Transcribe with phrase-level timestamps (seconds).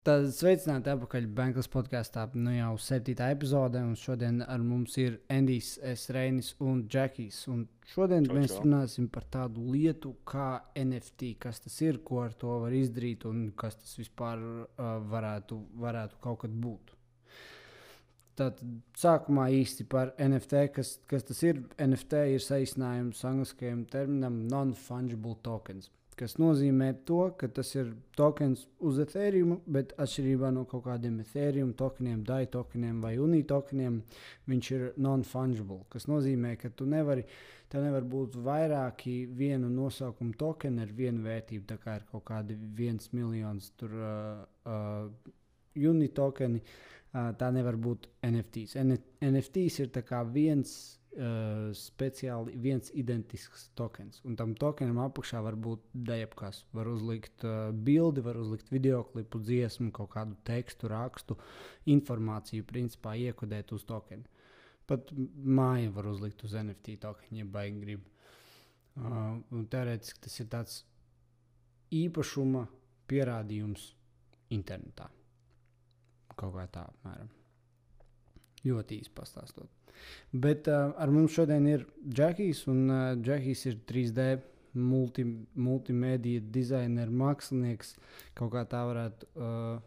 [0.00, 2.22] Tad sveicināti atpakaļ Bankas podkāstā.
[2.32, 5.74] Nu jau septītā epizodē, un šodien ar mums ir Endijs,
[6.16, 7.42] Reinis un Džekijs.
[7.52, 8.62] Un šodien čau, mēs čau.
[8.62, 13.50] runāsim par tādu lietu kā NFT, kas tas ir, ko ar to var izdarīt un
[13.52, 16.96] kas tas vispār uh, varētu, varētu kaut kad būt.
[18.40, 18.64] Tad
[18.96, 21.60] sākumā īsti par NFT, kas, kas tas ir.
[21.76, 28.98] NFT ir saīsinājums angļuiskajam terminam non-fungible tokens kas nozīmē to, ka tas ir tokens uz
[29.00, 33.96] Ethereum, bet atšķirībā no kaut kādiem Ethereum tokeniem, DAI tokeniem vai UNI tokeniem,
[34.50, 35.80] viņš ir non-fungible.
[35.94, 37.24] Tas nozīmē, ka tu nevari,
[37.72, 41.66] tev nevar būt vairāki vienu nosaukumu tokeni ar vienu vērtību.
[41.72, 45.34] Tā kā ir kaut kādi viens miljons tur uh, uh,
[45.90, 48.76] UNI tokeni, uh, tā nevar būt NFTs.
[48.84, 48.98] N
[49.32, 49.94] NFTs ir
[50.34, 54.20] viens uh, speciāli viens identisks tokens.
[54.26, 56.64] Un tam tokenam apakšā var būt dejapkas.
[56.76, 61.38] Var uzlikt uh, bildi, var uzlikt video klipu, dziesmu, kaut kādu tekstu, rakstu,
[61.90, 64.26] informāciju, principā iekodēt uz tokenu.
[64.90, 68.06] Pat māju var uzlikt uz NFT tokenu, ja baigi grib.
[69.00, 69.38] Uh,
[69.70, 70.80] Teorētiski tas ir tāds
[71.94, 72.66] īpašuma
[73.10, 73.90] pierādījums
[74.54, 75.10] internetā.
[76.36, 77.39] Kaut kā tā, apmēram.
[78.66, 79.68] Ļoti īsi pastāstot.
[80.32, 84.26] Bet uh, ar mums šodien ir Džekijs, un uh, Džekijs ir 3D
[84.74, 87.94] multi, multimediju dizainers, mākslinieks.
[88.38, 89.80] Kaut kā tā varētu, uh,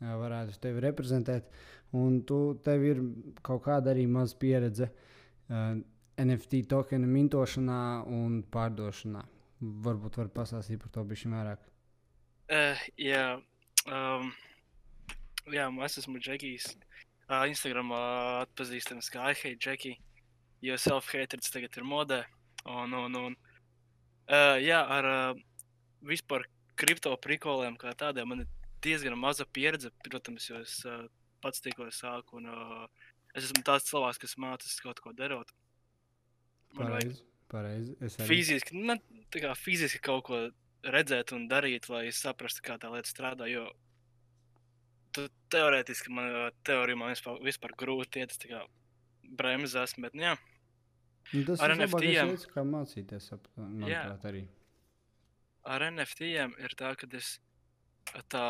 [0.00, 1.50] varētu tevi reprezentēt.
[1.98, 3.00] Un tu, tev ir
[3.46, 5.74] kaut kāda arī maza pieredze uh,
[6.20, 9.24] NFT tokenu mintošanā un pārdošanā.
[9.60, 11.66] Varbūt var pastāstīt par to bišķi vairāk.
[12.50, 13.24] Uh, jā,
[13.86, 14.30] um,
[15.52, 16.72] jā, es esmu Džekijs.
[17.30, 20.00] Uh, Instagram uh, atpazīstams kā I hate Jackie,
[20.66, 22.24] jo self-haters tagad ir modē.
[22.66, 23.36] Un, un, un,
[24.26, 25.42] uh, jā, ar uh,
[26.02, 26.42] vispār
[26.80, 28.48] kripto prikoliem kā tādiem man ir
[28.82, 29.92] diezgan maza pieredze.
[30.02, 31.04] Protams, jo es uh,
[31.44, 32.88] pats tikko sāku, un uh,
[33.36, 35.52] es esmu tāds cilvēks, kas mācās kaut ko darot.
[36.74, 37.94] Pareizi, pareizi.
[38.26, 38.98] Fiziski, ne,
[39.36, 40.42] kā, fiziski kaut ko
[40.82, 43.46] redzēt un darīt, lai saprastu, kā tā lieta strādā.
[43.50, 43.68] Jo
[45.52, 48.62] teorētiski man teorija man vispār, vispār grūti iet, tā kā
[49.40, 50.36] bremzēs, bet nu jā.
[51.30, 52.32] Nu, tas ar ir NFT-iem.
[52.54, 54.44] Kā mācīties, manuprāt, arī.
[55.70, 57.36] Ar NFT-iem ir tā, ka es
[58.32, 58.46] tā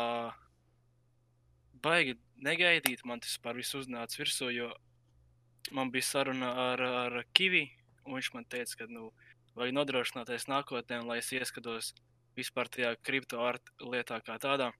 [1.83, 4.71] baigi negaidīt, man tas par visu uznāca virsū, jo
[5.75, 7.67] man bija saruna ar, ar Kivi,
[8.05, 9.11] un viņš man teica, ka, nu,
[9.57, 11.93] vajag nodrošināties nākotnē, lai es ieskatos
[12.37, 14.71] vispār tajā kriptoārta lietā kā tādā.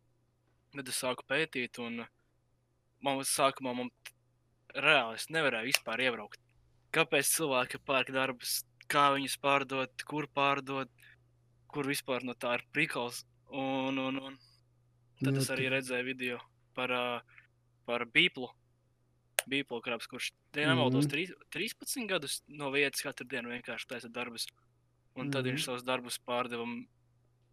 [0.72, 2.06] Tad es sāku pētīt, un
[3.04, 3.90] man sākumā man
[4.76, 6.40] reāli es nevarēju vispār iebraukt.
[6.96, 8.62] Kāpēc cilvēki pērk darbus,
[8.92, 10.92] kā viņus pārdot, kur pārdot,
[11.72, 13.24] kur vispār no tā ir prikals.
[13.52, 14.40] Un, un, un
[15.24, 16.40] tad es arī redzēju video
[16.76, 16.94] par,
[17.88, 18.52] par Bīblu.
[19.52, 21.36] Bīblu krabs, kurš nemaldos mm -hmm.
[21.52, 24.48] 13 gadus no vietas katru dienu vienkārši taisa darbus.
[25.16, 25.52] Un tad mm -hmm.
[25.52, 26.66] viņš savus darbus pārdeva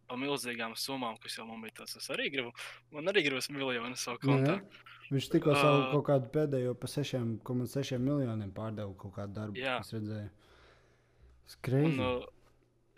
[0.09, 1.95] pa milzīgām summām, kas jau man bija tas.
[1.99, 2.53] Es arī gribu,
[2.95, 4.57] man arī gribas miljonu savu kontā.
[4.57, 4.87] Jā.
[5.09, 9.61] Viņš tikko uh, savu kaut kādu pēdējo pa 6,6 miljoniem pārdeva kaut kādu darbu.
[9.61, 10.29] Jā, es redzēju.
[11.79, 12.27] Un, uh,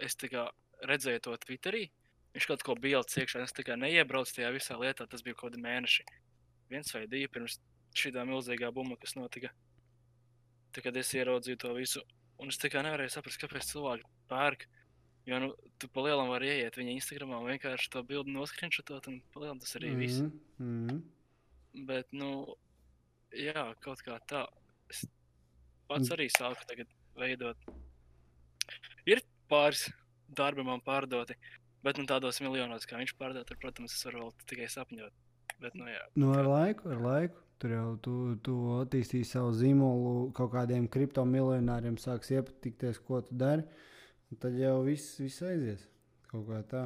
[0.03, 0.49] es tikai
[0.87, 1.85] redzēju to Twitterī.
[2.35, 5.07] Viņš kaut ko bija iekšā, es tikai neiebraucu tajā visā lietā.
[5.07, 6.07] Tas bija kaut kādi mēneši.
[6.71, 7.59] Viens vai divi pirms
[7.95, 9.51] šī milzīgā bumba, kas notika.
[10.71, 12.03] Tad, kad es ieraudzīju to visu,
[12.39, 14.63] un es tikai nevarēju saprast, kāpēc cilvēki pērk.
[14.63, 14.80] Uh,
[15.25, 19.59] Jo nu, tu palielam vari ieiet viņa Instagramā un vienkārši to bildi noskrinšotot, un palielam
[19.61, 20.23] tas arī viss.
[20.57, 21.01] Mm -hmm.
[21.87, 22.55] Bet, nu,
[23.31, 24.47] jā, kaut kā tā.
[24.89, 25.05] Es
[25.87, 26.13] pats mm.
[26.15, 27.57] arī sāku tagad veidot.
[29.05, 29.91] Ir pāris
[30.27, 31.35] darbi man pārdoti,
[31.83, 35.13] bet nu, tādos miljonos, kā viņš pārdod, tur, protams, es varu tikai sapņot.
[35.59, 37.35] Bet, nu, jā, nu, ar laiku, ar laiku.
[37.59, 43.61] Tur jau tu, tu attīstīsi savu zīmolu, kaut kādiem kriptomiljonāriem sāks iepatikties, ko tu dari.
[43.61, 43.90] Uh,
[44.39, 45.87] tad jau viss, viss aizies
[46.31, 46.85] kaut kā tā.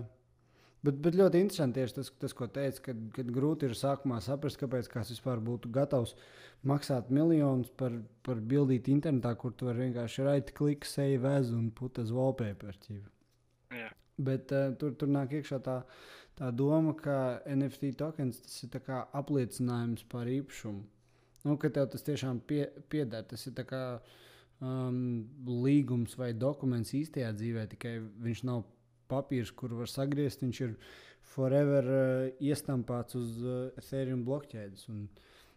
[0.85, 4.59] Bet, bet ļoti interesanti tieši tas, tas ko teica, kad, kad grūti ir sākumā saprast,
[4.61, 6.13] kāpēc kāds vispār būtu gatavs
[6.69, 7.95] maksāt miljonus par,
[8.25, 12.77] par bildīti internetā, kur tu vari vienkārši raiti kliku, seju vēzu un putas wallpaper.
[13.73, 13.95] Yeah.
[14.17, 15.79] Bet uh, tur, tur nāk iekšā tā,
[16.37, 18.77] tā doma, ka NFT tokens tas ir
[19.21, 20.85] apliecinājums par īpašumu.
[21.45, 23.25] Nu, ka tev tas tiešām pie, pieder.
[23.29, 24.13] Tas ir kā uh,
[24.63, 25.25] um,
[25.65, 28.63] līgums vai dokuments īstajā dzīvē, tikai viņš nav
[29.11, 30.43] papīrs, kur var sagriezt.
[30.45, 30.75] Viņš ir
[31.35, 34.89] forever uh, iestampāts uz uh, Ethereum blokķēdes.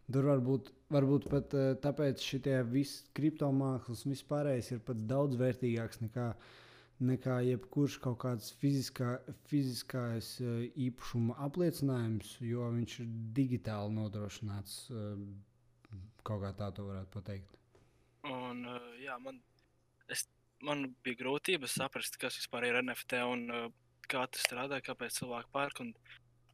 [0.08, 6.00] Tur varbūt, varbūt pat uh, tāpēc šie visi kriptomākslas un vispārējais ir pat daudz vērtīgāks
[6.06, 6.30] nekā,
[7.10, 9.18] nekā jebkurš kaut kāds fiziskā,
[9.50, 14.80] fiziskais uh, īpašuma apliecinājums, jo viņš ir digitāli nodrošināts.
[14.90, 15.22] Uh,
[16.24, 17.57] kaut kā tā to varētu pateikt.
[18.26, 19.38] Un, uh, jā, man,
[20.10, 20.24] es,
[20.64, 23.68] man bija grūtības saprast, kas ir NFT un uh,
[24.08, 25.82] kā tas strādā, kāpēc cilvēki pērk.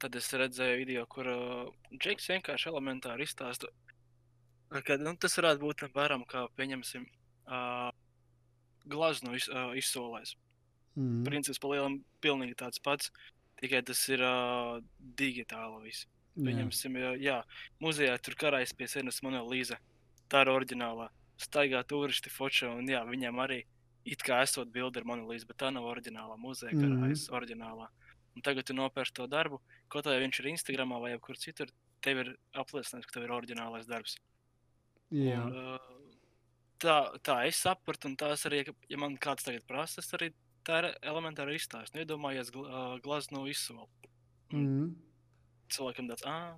[0.02, 3.70] Tad es redzēju video, kur uh, Džeks vienkārši elementāri izstāsta,
[4.84, 7.06] ka nu, tas varētu būt apmēram kā, pieņemsim,
[7.46, 7.90] uh,
[8.90, 10.34] glazūru iz, uh, izsolēs.
[10.98, 11.22] Mm.
[11.26, 13.10] Princips palielam pilnīgi tāds pats,
[13.62, 14.82] tikai tas ir uh,
[15.18, 16.08] digitāli viss.
[16.34, 17.10] Pieņemsim, jā.
[17.22, 17.34] jā,
[17.78, 19.78] muzejā tur karājas pie sienas monolīza.
[20.26, 21.06] Tā ir oriģinālā.
[21.40, 23.64] Staigā turisti fočo, un jā, viņiem arī
[24.04, 27.36] it kā esot bilde ar monolīzu, bet tā nav oriģinālā muzeja karājas mm.
[27.38, 27.88] oriģinālā.
[28.34, 29.60] Un tagad tu nopērci to darbu,
[29.92, 31.70] kaut vai viņš ir Instagram vai kur citur,
[32.04, 34.18] tev ir apliecinājums, ka tev ir oriģinālais darbs.
[35.14, 35.40] Jā.
[35.40, 36.24] Un, uh,
[36.82, 40.32] tā, tā es sapratu, un tās arī, ja man kāds tagad prasa, tas arī
[40.66, 41.94] tā ir elementāra izstāsts.
[41.94, 43.88] Nu, iedomājies gl uh, glazūru izsolu.
[44.52, 44.94] Mm.
[45.72, 46.54] Cilvēkam tāds, ah.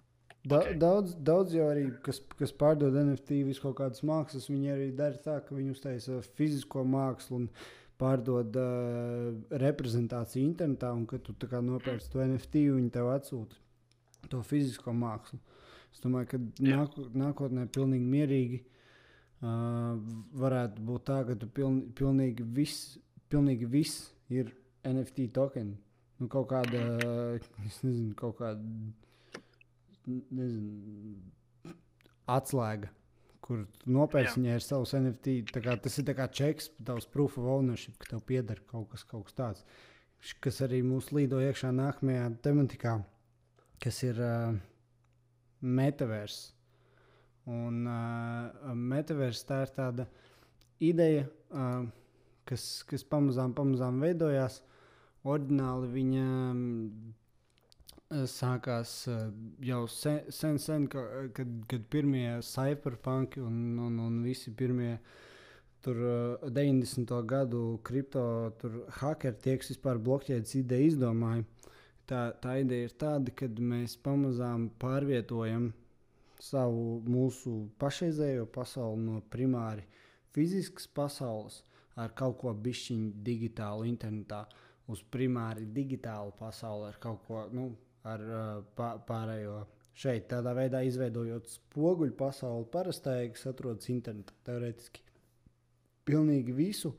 [0.47, 0.77] Da, okay.
[0.79, 5.19] daudz, daudz jau arī, kas, kas pārdod NFT, visu kaut kādas mākslas, viņi arī dara
[5.19, 7.49] tā, ka viņi uztaisa fizisko mākslu un
[7.99, 9.33] pārdod uh,
[9.65, 13.59] reprezentāciju internetā, un kad tu nopērci to NFT, viņi tev atsūta
[14.31, 15.41] to fizisko mākslu.
[15.91, 18.63] Es domāju, ka nāk, nākotnē pilnīgi mierīgi
[19.37, 19.99] Uh,
[20.41, 22.95] varētu būt tā, ka tu piln, pilnīgi viss,
[23.29, 24.49] pilnīgi viss ir
[24.81, 25.77] NFT tokeni.
[26.17, 26.81] Nu, kaut kāda,
[27.67, 28.63] es nezinu, kaut kāda,
[30.07, 31.75] nezinu,
[32.31, 32.91] atslēga,
[33.45, 35.37] kur nopērci viņai ar savus NFT.
[35.55, 39.29] Kā, tas ir kā čeks, tavs proof of ownership, ka tev pieder kaut kas, kaut
[39.29, 39.67] kas tāds.
[40.43, 42.97] Kas arī mūs līdo iekšā nākamajā tematikā,
[43.83, 44.57] kas ir uh,
[45.61, 46.53] metaverss.
[47.47, 50.09] Un uh, metaverss tā ir tāda
[50.83, 51.85] ideja, uh,
[52.49, 54.63] kas, kas pamazām, pamazām veidojās.
[55.27, 56.27] Ordināli viņa
[58.11, 61.03] sākās uh, jau sen, sen, sen ka,
[61.35, 64.99] kad, kad pirmie cyberpunki un, un, un visi pirmie
[65.83, 67.11] tur, uh, 90.
[67.27, 68.53] gadu kripto
[69.01, 71.45] hakeri, tie, kas vispār blokķēdes ideju izdomāja.
[72.07, 75.73] Tā, tā ideja ir tāda, ka mēs pamazām pārvietojam
[76.39, 79.83] savu mūsu pašreizējo pasauli no primāri
[80.37, 81.65] fiziskas pasaules
[81.97, 84.45] ar kaut ko bišķiņu digitālu internetā
[84.93, 87.73] uz primāri digitālu pasauli ar kaut ko nu,
[88.07, 88.23] ar
[88.77, 89.65] pārējo.
[89.97, 95.01] Šeit tādā veidā izveidojot spoguļu pasauli parastai, kas atrodas internetā, teorētiski.
[96.07, 96.93] Pilnīgi visu,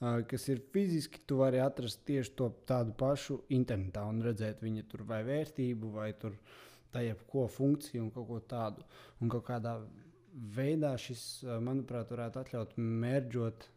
[0.00, 5.06] kas ir fiziski, tu vari atrast tieši to tādu pašu internetā un redzēt viņa tur
[5.08, 6.34] vai vērtību, vai tur
[6.92, 8.84] tā jebko funkciju un kaut ko tādu.
[9.22, 9.78] Un kaut kādā
[10.34, 13.68] veidā šis, manuprāt, varētu atļaut mērģot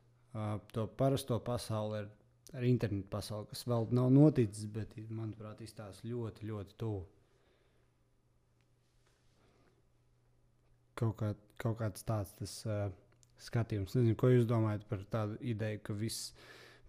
[0.74, 2.10] to parasto pasauli ar,
[2.56, 7.04] ar internetu pasauli, kas vēl nav noticis, bet, manuprāt, izstāsta ļoti, ļoti tuvu.
[10.98, 12.88] Kaut, kā, kaut kāds tāds tas, uh,
[13.42, 13.96] skatījums.
[13.98, 16.32] Nezinu, ko jūs domājat par tādu ideju, ka viss,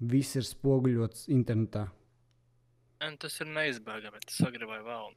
[0.00, 1.88] viss ir spoguļots internetā.
[3.04, 5.12] Un tas ir neizbēgami, tas agrāk vēl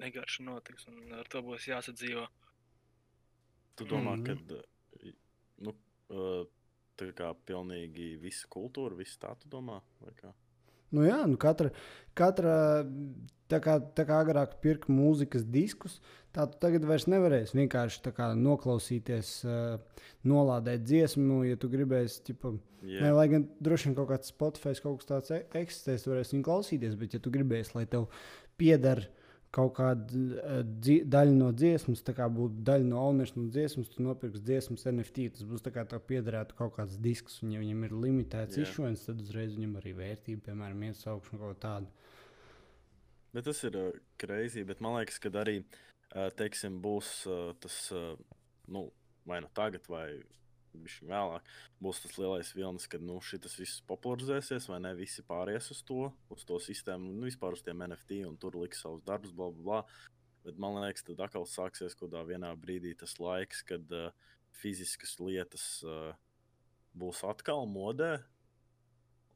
[0.00, 2.24] vienkārši notiks, un ar to būs jāsadzīvo.
[3.76, 4.56] Tu domā, mm -hmm.
[4.56, 5.04] ka
[5.66, 5.74] nu,
[7.00, 9.80] tā kā pilnīgi visa kultūra, viss tā tu domā?
[10.90, 11.70] Nu jā, nu katra,
[12.18, 12.54] katra
[13.50, 16.00] tā kā, tā kā agrāk pirka mūzikas diskus,
[16.34, 22.24] tā tu tagad vairs nevarēsi vienkārši kā, noklausīties, uh, nolādēt dziesmu, ja tu gribēsi.
[22.26, 22.52] Ķipa,
[22.82, 23.06] yeah.
[23.06, 26.48] ne, lai gan droši vien kaut kāds Spotify kaut kas tāds e, eksistēs, varēsi viņu
[26.50, 28.10] klausīties, bet ja tu gribēsi, lai tev
[28.60, 29.06] pieder
[29.54, 30.60] kaut kāda uh,
[31.14, 35.28] daļa no dziesmas, tā kā būtu daļa no ownership no dziesmas, tu nopirksi dziesmas NFT.
[35.36, 39.06] Tas būs tā kā tā piederētu kaut kāds disks, un ja viņam ir limitēts izšķirts,
[39.08, 41.94] tad uzreiz viņam arī vērtība, piemēram, iesaukšana kaut tāda.
[43.34, 47.82] Bet tas ir uh, greizi, bet man liekas, ka arī uh, teiksim, būs uh, tas
[48.70, 48.86] nu,
[49.26, 50.06] vai nu tagad, vai
[50.74, 51.50] viņš vēlāk
[51.82, 54.94] būs tas lielais vilnis, kad nu, šis viss popularizēsies, vai ne?
[54.98, 58.82] Visi pāries uz to, uz to sistēmu, nu, vispār uz tiem NFT, un tur liks
[58.84, 60.10] savus darbus, bla, bla, bla.
[60.46, 64.08] Bet man liekas, tad atkal sāksies kaut kādā brīdī tas laiks, kad uh,
[64.56, 66.14] fiziskas lietas uh,
[66.96, 68.14] būs atkal modē,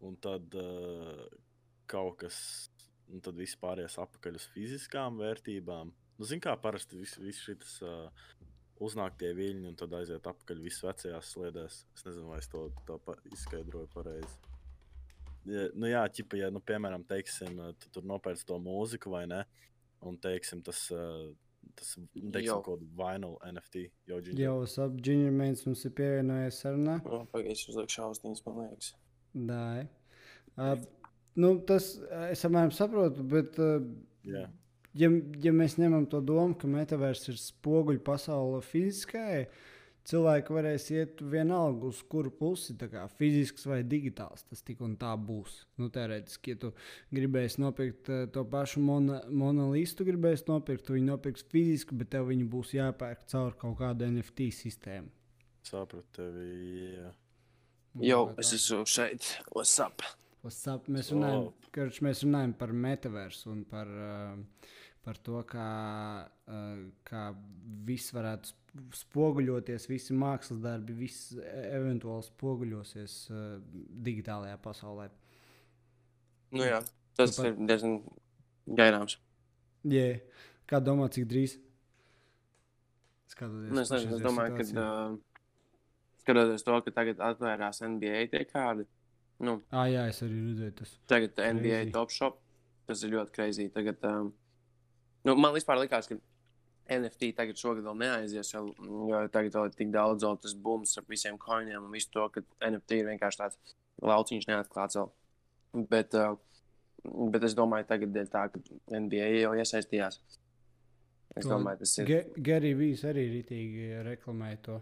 [0.04, 1.26] un tad uh,
[1.90, 2.38] kaut kas,
[3.12, 5.92] un tad viss pāries apakaļ uz fiziskām vērtībām.
[6.14, 8.08] Nu, Ziniet, kā parasti viss vis šis uh,
[8.84, 11.78] uznāk tie viļņi un tad aiziet apakaļ visas vecajās sliedēs.
[11.96, 14.36] Es nezinu, vai es to pa izskaidroju pareizi.
[15.44, 19.42] Ja, nu jā, ķipa, ja, nu, piemēram, teiksim, tu tur nopērci to mūziku vai ne,
[20.08, 20.86] un, teiksim, tas,
[21.76, 24.46] tas teiksim, kaut kādu vinyl NFT jau džiņģi.
[24.46, 26.96] Jau, ap džiņģi mēģinājums mums ir pievienojies sarunā.
[27.34, 28.94] Pagaidzi, uzliek šausmīgs, man liekas.
[29.34, 29.84] Dai.
[30.54, 30.76] Uh,
[31.36, 31.92] nu, tas
[32.30, 33.60] es apmēram saprotu, bet.
[33.60, 33.84] Uh,
[34.24, 34.46] Jā.
[34.94, 35.10] Ja,
[35.42, 39.48] ja mēs ņemam to domu, ka metaverss ir spoguļu pasaule fiziskajai,
[40.06, 44.44] cilvēki varēs iet vienalga uz kuru pusi, kā fizisks vai digitāls.
[44.46, 45.56] Tas tik un tā būs.
[45.80, 46.72] Nu, Teorētiski, ja tu
[47.14, 52.30] gribēsi nopirkt uh, to pašu mona, monolīstu, gribēsi nopirkt, tu viņu nopirksi fiziski, bet tev
[52.30, 55.10] viņi būs jāpērk caur kaut kādu NFT sistēmu.
[55.64, 56.92] Sapratu tevi.
[56.94, 57.10] Jā.
[58.04, 59.38] Jo, es esmu šeit.
[59.54, 60.04] What's up?
[60.44, 64.72] Up, mēs, runājam, karč, mēs runājam par metaversu un par, uh,
[65.04, 65.68] par to, kā,
[66.24, 67.24] uh, kā
[67.86, 68.54] viss varētu
[68.98, 73.44] spoguļoties, visi mākslas darbi, viss eventuāli spoguļosies uh,
[74.06, 75.10] digitālajā pasaulē.
[76.54, 76.80] Nu, jā,
[77.18, 77.52] tas Tāpat...
[77.52, 78.00] ir diezgan
[78.80, 79.18] gaidāms.
[79.84, 80.24] Yeah.
[80.70, 81.58] Kā domā, cik drīz?
[83.28, 85.16] Skatoties, nu, es, nezinu, es domāju, ka uh,
[86.22, 88.86] skatoties to, ka tagad atvērās NBA tie kādi
[89.42, 91.58] Nu, ah, jā, es arī redzēju, tas tagad crazy.
[91.58, 92.38] NBA Top Shop.
[92.88, 93.66] Tas ir ļoti greizi.
[93.72, 94.30] Tagad, um,
[95.28, 96.18] nu, man vispār likās, ka
[96.94, 98.66] NFT tagad šogad vēl neaizies, jo,
[99.08, 102.26] jo tagad vēl ir tik daudz vēl tas bums ar visiem coiniem un visu to,
[102.32, 105.12] ka NFT ir vienkārši tāds lauciņš neatklāts vēl.
[105.90, 106.36] Bet, uh,
[107.32, 108.60] bet es domāju, tagad ir tā, ka
[109.00, 110.20] NBA jau iesaistījās.
[111.34, 112.12] Es domāju, tas ir.
[112.46, 114.76] Gary Vīs arī rītīgi reklamēja to.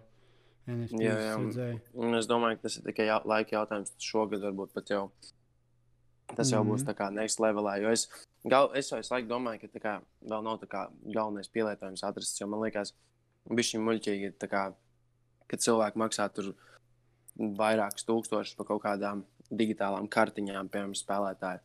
[0.69, 1.71] NFT jā, jā.
[1.99, 3.95] Un es domāju, ka tas ir tikai jā, laika jautājums.
[4.03, 5.07] Šogad varbūt pat jau
[6.37, 6.73] tas jau mm -hmm.
[6.73, 7.77] būs tā kā next levelā.
[7.83, 8.09] Jo es,
[8.45, 12.41] gal, es jau visu laiku domāju, ka kā, vēl nav kā, galvenais pielietojums atrasts.
[12.41, 12.95] Jo man liekas,
[13.49, 14.73] bija šī muļķīgi, kā,
[15.47, 16.55] ka cilvēki maksā tur
[17.39, 21.61] vairākus tūkstošus par kaut kādām digitālām kartiņām, piemēram, spēlētāji.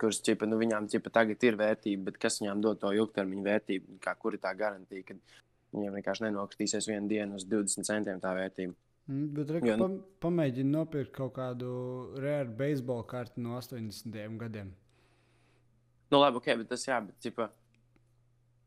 [0.00, 3.98] Kuras ķipa, nu, viņām ķipa, tagad ir vērtība, bet kas viņām dod to ilgtermiņa vērtību?
[4.00, 5.14] Kā, kur ir tā garantija, ka
[5.74, 8.74] Viņiem vienkārši nenokritīsies vienu dienu uz 20 centiem tā vērtība.
[9.10, 9.88] Mm, bet re, pa,
[10.22, 11.70] pamēģini nopirkt kaut kādu
[12.22, 14.38] rēru beisbola karti no 80.
[14.38, 14.70] gadiem.
[16.10, 17.48] Nu, labi, ok, bet tas jā, bet tipa,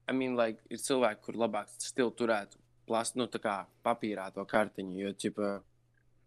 [0.08, 4.44] I mean, like, ir cilvēki, kur labāk stilu turētu plast, nu, tā kā papīrā to
[4.48, 5.54] kartiņu, jo, tipa,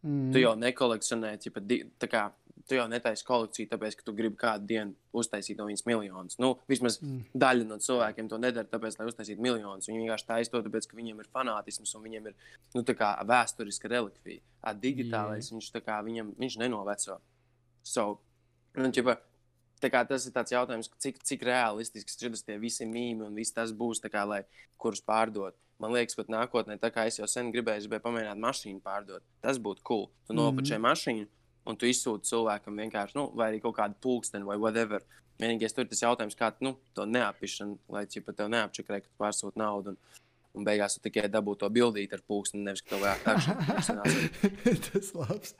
[0.00, 0.30] mm.
[0.32, 2.26] tu jau nekolekcionē, tipa, di, tā kā
[2.68, 6.38] tu jau netaisi kolekciju, tāpēc, ka tu gribi kādu dienu uztaisīt no viņas miljonus.
[6.42, 7.36] Nu, vismaz mm.
[7.36, 9.88] daļa no cilvēkiem to nedara, tāpēc, lai uztaisītu miljonus.
[9.90, 12.36] Viņi vienkārši taisa to, tāpēc, ka viņiem ir fanātisms un viņiem ir
[12.74, 12.84] nu,
[13.32, 14.44] vēsturiska relikvija.
[14.62, 15.58] A, digitālais yeah.
[15.58, 17.20] viņš, kā, viņam, viņš nenoveco.
[17.86, 18.08] So,
[18.78, 19.18] nu, ķipa,
[19.76, 23.74] Kā, tas ir tāds jautājums, cik, cik realistisks šis tie visi mīmī un viss tas
[23.76, 24.40] būs, kā, lai
[24.80, 25.54] kurus pārdot.
[25.78, 29.24] Man liekas, ka nākotnē, tā kā es jau sen gribēju, gribēju pamēģināt mašīnu pārdot.
[29.44, 30.06] Tas būtu cool.
[30.24, 30.42] Tu mm -hmm.
[30.42, 31.26] nopačēji mašīnu,
[31.66, 35.04] un tu izsūti cilvēkam vienkārši, nu, vai arī kaut kādu pulksteni vai whatever.
[35.40, 39.10] Vienīgais tur ir tas jautājums, kā nu, to neapišanu, lai cik pat tev neapčakrē, ka
[39.10, 39.92] tu pārsūti naudu.
[39.92, 40.22] Un,
[40.56, 44.14] un beigās tu tikai dabū to bildīti ar pulksteni, nevis ka tev vajag tādu.
[44.86, 45.54] tas labs.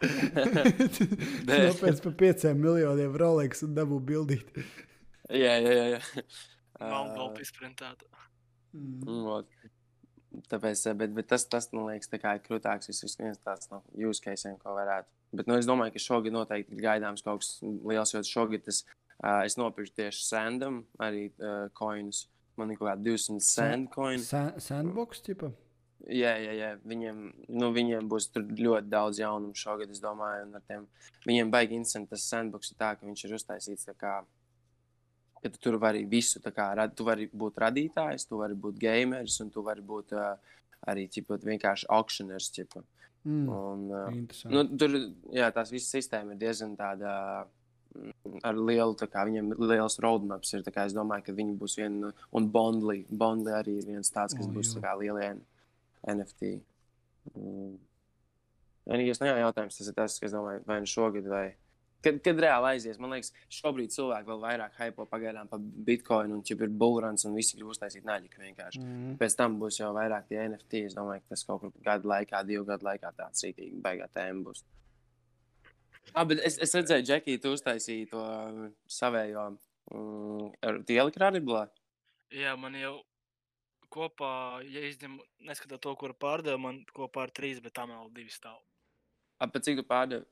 [1.50, 4.64] Nopēc par pieciem miljoniem Rolex un dabū bildīti.
[5.44, 5.86] jā, jā, jā.
[5.98, 6.26] jā.
[6.80, 8.08] Valdopa izprintēta.
[8.76, 9.44] Mm.
[10.52, 12.88] Tāpēc, bet, bet tas, tas man liekas, ir krūtāks.
[12.92, 16.76] Tas viens tāds no use cases, ko varētu Bet nu, es domāju, ka šogad noteikti
[16.76, 18.85] ir gaidāms kaut kas liels, jo šogad es,
[19.18, 22.26] uh, es nopirku tieši sandam arī uh, coinus.
[22.56, 24.23] Man ir kaut kāda 200 sand coin.
[24.23, 25.50] Sa sandbox tipa?
[26.06, 26.71] Jā, jā, jā.
[26.87, 27.21] Viņiem,
[27.59, 30.47] nu, viņiem būs ļoti daudz jaunumu šogad, es domāju.
[30.68, 30.87] Tiem,
[31.26, 34.14] viņiem baigi interesanti tas sandbox tā, ka viņš ir uztaisīts tā kā,
[35.42, 39.50] ka tu tur vari visu, kā, tu vari būt radītājs, tu vari būt gameris un
[39.52, 40.37] tu vari būt uh,
[40.87, 42.85] arī, ķipa, vienkārši aukcionērs, ķipa.
[43.26, 44.18] Mm, un, uh,
[44.52, 44.92] nu, tur
[45.35, 47.11] jā, tās visas sistēmas ir diezgan tāda.
[47.97, 50.52] Mm, ar lielu, kā viņiem ir liels roadmaps.
[50.54, 54.37] Ir, kā, es domāju, ka viņi būs viena, un Bondly, Bondly arī ir viens tāds,
[54.37, 55.33] kas oh, būs kā lielie
[56.06, 56.52] NFT.
[57.35, 57.76] Mm.
[58.87, 61.47] Vienīgais jautājums tas ir tas, kas, domāju, vai nu šogad vai
[62.06, 66.44] Kad, kad reāli aizies, man liekas, šobrīd cilvēki vēl vairāk hypo pagaidām par bitkoinu un
[66.46, 68.82] čip ir bulrans un visi grib uztaisīt naļiku vienkārši.
[68.82, 69.16] Mm.
[69.20, 70.86] Pēc tam būs jau vairāk tie NFT.
[70.90, 74.46] Es domāju, ka tas kaut kur gadu laikā, divu gadu laikā tāds rītīgi beigā tēma
[74.46, 74.62] būs.
[76.14, 78.22] Ah, bet es, es redzēju, Džekija, tu uztaisīji to
[78.92, 81.66] savējo mm, ar tieliku radiblā.
[82.34, 82.94] Jā, man jau
[83.92, 88.32] kopā, ja izņem, neskatot to, kur pārdevu, man kopā ar trīs, bet tam vēl divi
[88.34, 88.58] stāv.
[89.42, 90.25] Ap, cik tu pārdevi?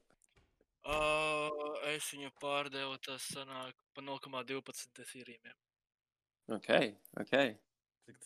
[0.85, 1.49] Uh,
[1.95, 5.55] es viņu pārdevu, tas sanāk pa 0,12 etīriem.
[6.53, 6.69] Ok,
[7.23, 7.35] ok.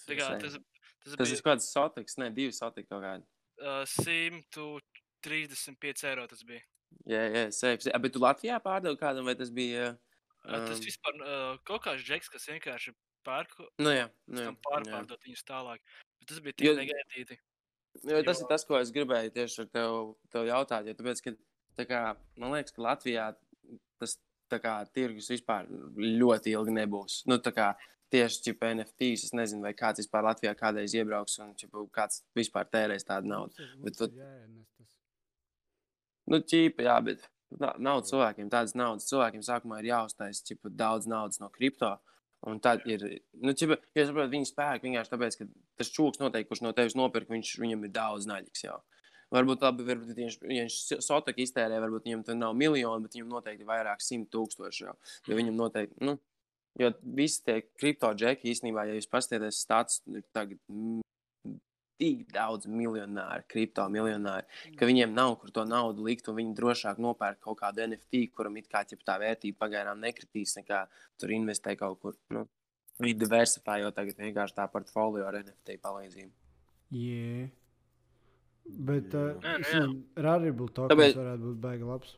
[0.08, 1.36] Tā kā, tas, tas, tas bija...
[1.36, 3.24] ir kāds sotiks, ne, divi sotiks kaut kādi.
[3.62, 6.62] Uh, 135 eiro tas bija.
[7.08, 7.92] Jā, jā, safe.
[8.02, 9.92] Bet tu Latvijā pārdevi kādam, vai tas bija?
[10.44, 10.66] Um...
[10.66, 12.94] Tas vispār uh, kaut kāds džeks, kas vienkārši
[13.26, 13.54] pērk.
[13.82, 14.54] Nu jā, nu jā.
[14.66, 15.84] Pārpārdot viņus tālāk.
[16.18, 16.74] Bet tas bija tik jo...
[16.78, 17.38] negaidīti.
[18.06, 18.46] Jo tas jo...
[18.46, 19.98] ir tas, ko es gribēju tieši ar tev,
[20.34, 20.90] tev jautāt.
[20.90, 21.34] Jo tāpēc, ka
[21.86, 22.02] kā,
[22.40, 23.28] man liekas, ka Latvijā
[24.00, 24.16] tas
[24.56, 27.20] kā tirgus vispār ļoti ilgi nebūs.
[27.28, 27.74] Nu, kā
[28.12, 32.68] tieši čipa NFTs, es nezinu, vai kāds vispār Latvijā kādreiz iebrauks un čipa, kāds vispār
[32.72, 33.68] tērēs tādu naudu.
[33.84, 34.08] Bet, tu,
[36.32, 39.08] nu, ķīpa, jā, bet nav cilvēkiem tādas naudas.
[39.10, 41.96] Cilvēkiem sākumā ir jāuztais čipa, daudz naudas no kripto.
[42.46, 43.02] Un tad ir,
[43.42, 45.46] nu, čipa, ja saprotu, viņa spēku vienkārši tāpēc, ka
[45.80, 48.78] tas čūks noteikti, kurš no tevis nopirka, viņš, viņam ir daudz naļīgs jau.
[49.34, 53.66] Varbūt labi, varbūt, viņš, viņš sotaku iztērē, varbūt viņam tur nav miljoni, bet viņam noteikti
[53.66, 54.94] ir vairāk simt tūkstoši jau.
[55.28, 56.16] Jo viņam noteikti, nu,
[56.78, 60.60] Jo visi tie kripto džeki īstenībā, ja jūs paskatieties stāsts, ir tagad
[61.98, 64.46] tik daudz miljonāru, kripto miljonāru,
[64.78, 68.60] ka viņiem nav kur to naudu likt, un viņi drošāk nopērk kaut kādu NFT, kuram
[68.60, 70.84] it kā tā vērtība pagaidām nekritīs, nekā
[71.18, 72.14] tur investē kaut kur.
[72.30, 72.46] Nu,
[73.02, 76.30] viņi diversifējot tagad vienkārši tā portfolio ar NFT palīdzību.
[76.94, 77.50] Yeah.
[78.68, 79.36] Bet uh,
[80.16, 81.18] Rarible tokens Tāpēc...
[81.18, 82.16] varētu būt baigi labs.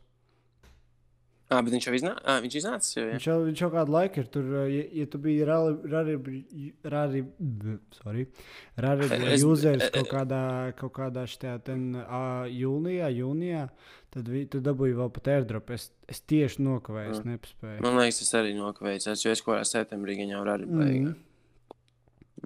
[1.50, 2.22] Ah, bet viņš jau iznāca.
[2.30, 3.14] Ah, viņš iznāca jau, ja?
[3.16, 4.50] viņš, jau, viņš jau kādu laiku ir tur.
[4.70, 6.12] Ja, ja tu biji rari, rari,
[6.94, 7.22] rari,
[7.96, 8.26] sorry,
[8.78, 10.42] rari es, users kaut kādā,
[10.78, 13.64] kaut kādā šajā ten, uh, jūnijā, jūnijā,
[14.14, 15.74] tad vi, tu dabūji vēl pat airdrop.
[15.74, 17.82] Es, es tieši nokavēju, es nepaspēju.
[17.82, 19.02] Man liekas, es arī nokavēju.
[19.10, 21.16] Es jau kaut kādā septembrī jau rari beigā.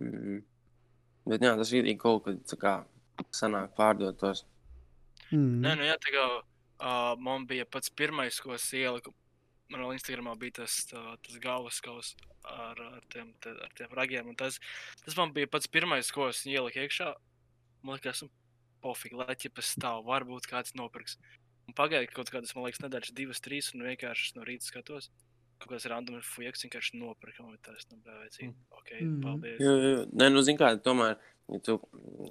[0.01, 0.09] Mm.
[0.09, 0.43] Mm.
[1.29, 2.75] Bet jā, tas ir kaut kad tā kā
[3.35, 4.45] sanāk pārdot tos.
[5.31, 5.63] Mm.
[5.65, 6.27] Nē, nu jā, tā kā
[6.85, 9.15] Uh, man bija pats pirmais, ko es ieliku.
[9.73, 12.11] Manā Instagramā bija tas, tā, tas galvas kaus
[12.45, 14.33] ar, ar, tiem, te, ar tiem ragiem.
[14.37, 14.59] Tas,
[15.05, 17.13] tas man bija pats pirmais, ko es ieliku iekšā.
[17.87, 18.29] Man liekas, nu,
[18.85, 20.03] pofīgi, lai ķipa stāv.
[20.11, 21.17] Varbūt kāds nopirks.
[21.65, 25.09] Un pagāja kaut kādas, man liekas, nedēļas, divas, trīs, un vienkārši no rīta skatos.
[25.63, 27.47] Kaut kāds random fujaks vienkārši nopirka.
[27.47, 28.37] Un tas, nu, bēvēt,
[28.75, 29.17] ok, mm.
[29.25, 29.63] paldies.
[29.63, 30.05] Jā, jā.
[30.13, 31.17] Nē, nu, zin kā, tomēr.
[31.53, 31.75] Ja tu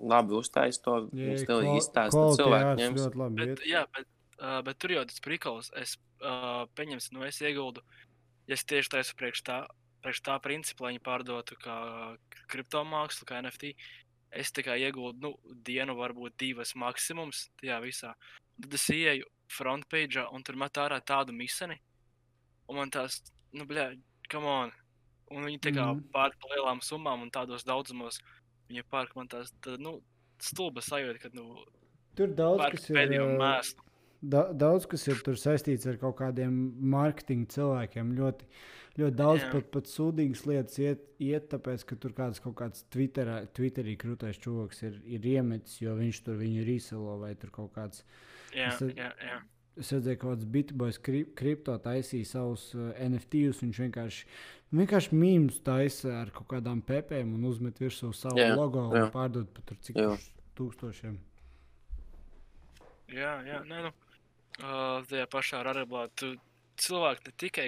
[0.10, 4.08] labi uztaisīji to, stilīgi izstāstīji, tad jā, bet
[4.43, 7.83] Uh, bet tur jau tas prikals, es uh, pieņemsim, nu es ieguldu,
[8.50, 9.59] ja es tieši taisu priekš tā,
[10.03, 11.75] priekš tā principa, lai viņi pārdotu kā
[12.51, 13.72] kriptomākslu, kā NFT.
[14.33, 18.11] Es tikai ieguldu nu, dienu, varbūt divas maksimums tajā visā.
[18.57, 21.77] Tad es ieeju frontpage un tur met ārā tādu miseni.
[22.68, 23.22] Un man tās,
[23.53, 23.92] nu, bļā,
[24.33, 24.74] come on.
[25.31, 26.11] Un viņi tā kā mm -hmm.
[26.11, 28.20] pērk par lielām summām un tādos daudzumos.
[28.74, 30.00] Viņi pērk man tās, tā, nu,
[30.42, 31.62] stulba sajūta, ka, nu,
[32.18, 33.75] tur daudz kas ir.
[34.24, 36.55] Da, daudz kas ir saistīts ar kaut kādiem
[36.90, 38.16] mārketinga cilvēkiem.
[38.18, 38.48] Ļoti,
[38.98, 39.51] ļoti daudz Jā.
[39.51, 44.42] pat, pat sūdīgas lietas iet, iet, tāpēc, ka tur kāds kaut kāds Twitterā, Twitterī krūtais
[44.42, 48.07] čūlis ir, ir iemetis, jo viņš tur viņu ir izsalo vai tur kaut kāds.
[48.55, 49.38] Jā, es, jā, jā.
[49.81, 53.64] Es redzēju, ka kāds bitbojas kripto taisīja savus uh, NFTs.
[53.64, 54.27] Viņš vienkārši,
[54.77, 59.07] vienkārši mīmus taisa ar kaut kādām pepēm un uzmet virsū savu jā, logo jā.
[59.07, 59.98] un pārdod pat tur cik
[60.59, 61.18] tūkstošiem.
[63.14, 63.94] Jā, jā, nē, nu,
[64.62, 66.05] uh, tajā pašā Rarablā.
[66.18, 66.36] Tu
[66.81, 67.68] cilvēki ne tikai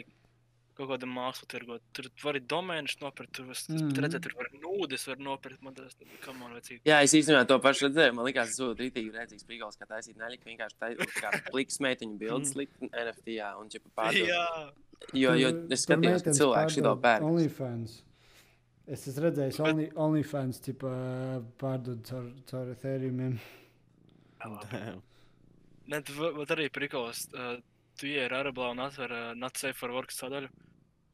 [0.75, 3.33] kaut kādu mākslu tirgot, tur var arī domēnus nopirkt.
[3.37, 4.01] Tur var mm -hmm.
[4.05, 5.61] redzēt, tur var nūdes, var nopirkt.
[5.65, 6.83] Man tas kā man vajadzīgs.
[6.85, 8.13] Jā, es īstenībā to pašu redzēju.
[8.13, 12.17] Man liekas, tas būtu rītīgi redzīgs brīgals, kā taisīt neļika vienkārši tā kā pliks meitiņu
[12.17, 14.27] bildes likt NFT, jā, un ķipa pārdot.
[14.27, 14.71] Jā.
[15.13, 17.23] Jo, jo es skatījos, ka cilvēki šito pērk.
[17.23, 18.03] OnlyFans.
[18.85, 19.67] Es esmu redzējis Bet...
[19.67, 20.91] only, OnlyFans tipa,
[21.61, 23.21] pārdot caur, caur Ethereum.
[25.85, 27.25] Ne, tu vari arī prikos.
[27.33, 27.57] Uh,
[27.99, 30.51] tu ienāc Arablā un atver uh, Safe for Work sadaļu.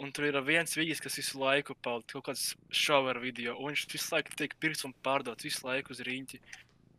[0.01, 3.53] Un tur ir viens vīģis, kas visu laiku pauda kaut kāds šover video.
[3.59, 6.41] Un viņš visu laiku tiek pirkts un pārdots visu laiku uz rīņķi.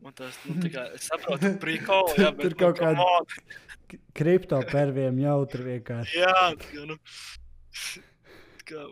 [0.03, 4.59] Un tas, nu, tā kā es saprotu, prikolu, jā, bet tur kaut nu, kāda kripto
[4.71, 6.23] perviem jautri vienkārši.
[6.23, 6.39] jā,
[6.75, 6.97] jā, nu.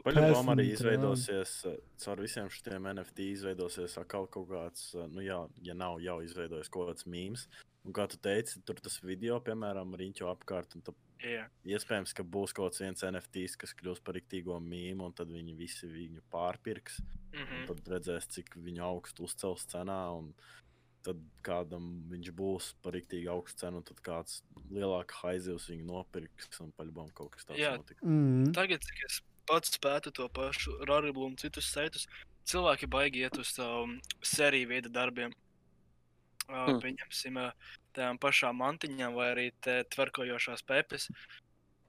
[0.05, 1.51] Paļāvām arī izveidosies
[2.03, 6.91] caur visiem šiem NFT, izveidosies atkal kaut kāds, nu, jā, ja nav jau izveidojis kaut
[6.91, 7.47] kāds mīmīms.
[7.81, 10.75] Un kā tu teici, tur tas video, piemēram, riņķo apkārt.
[11.21, 11.49] Yeah.
[11.65, 15.89] Iespējams, ka būs kaut viens NFT, kas kļūs par rīktīgo mīmīmu, un tad viņi visi
[15.89, 16.99] viņu pārpirks.
[17.31, 17.67] Mm -hmm.
[17.69, 20.01] Tad redzēs, cik viņu augstu uzcels cenā.
[21.01, 26.73] Tad kādam viņš būs par rīktīgi augstu cenu, tad kāds lielāks haizivs viņu nopirks un
[26.77, 28.03] paļbām kaut kas tāds notiks.
[28.03, 28.53] Mm -hmm.
[28.53, 32.05] Tagad, cik es pats spētu to pašu Rāriblu un citus saitus,
[32.45, 35.33] cilvēki baigi iet uz um, sēriju veidu darbiem
[36.51, 36.81] mm.
[36.83, 37.39] pieņemsim,
[37.97, 41.09] tām pašām mantiņām vai arī tverkojošās pepes.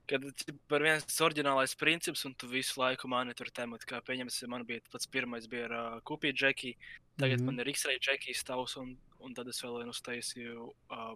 [0.09, 4.65] Kad ir viens oriģinālais princips, un tu visu laiku mani tur tematu, kā pieņemsim, man
[4.67, 6.75] bija pats pirmais bija ar uh, kupiju džekiju,
[7.21, 7.55] tagad mm -hmm.
[7.55, 11.15] man ir X-ray džekijas tavs, un, un tad es vēl vienu uztaisīju uh,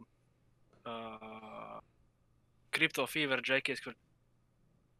[0.87, 1.79] uh,
[2.71, 3.95] Crypto Fever džekijas, kur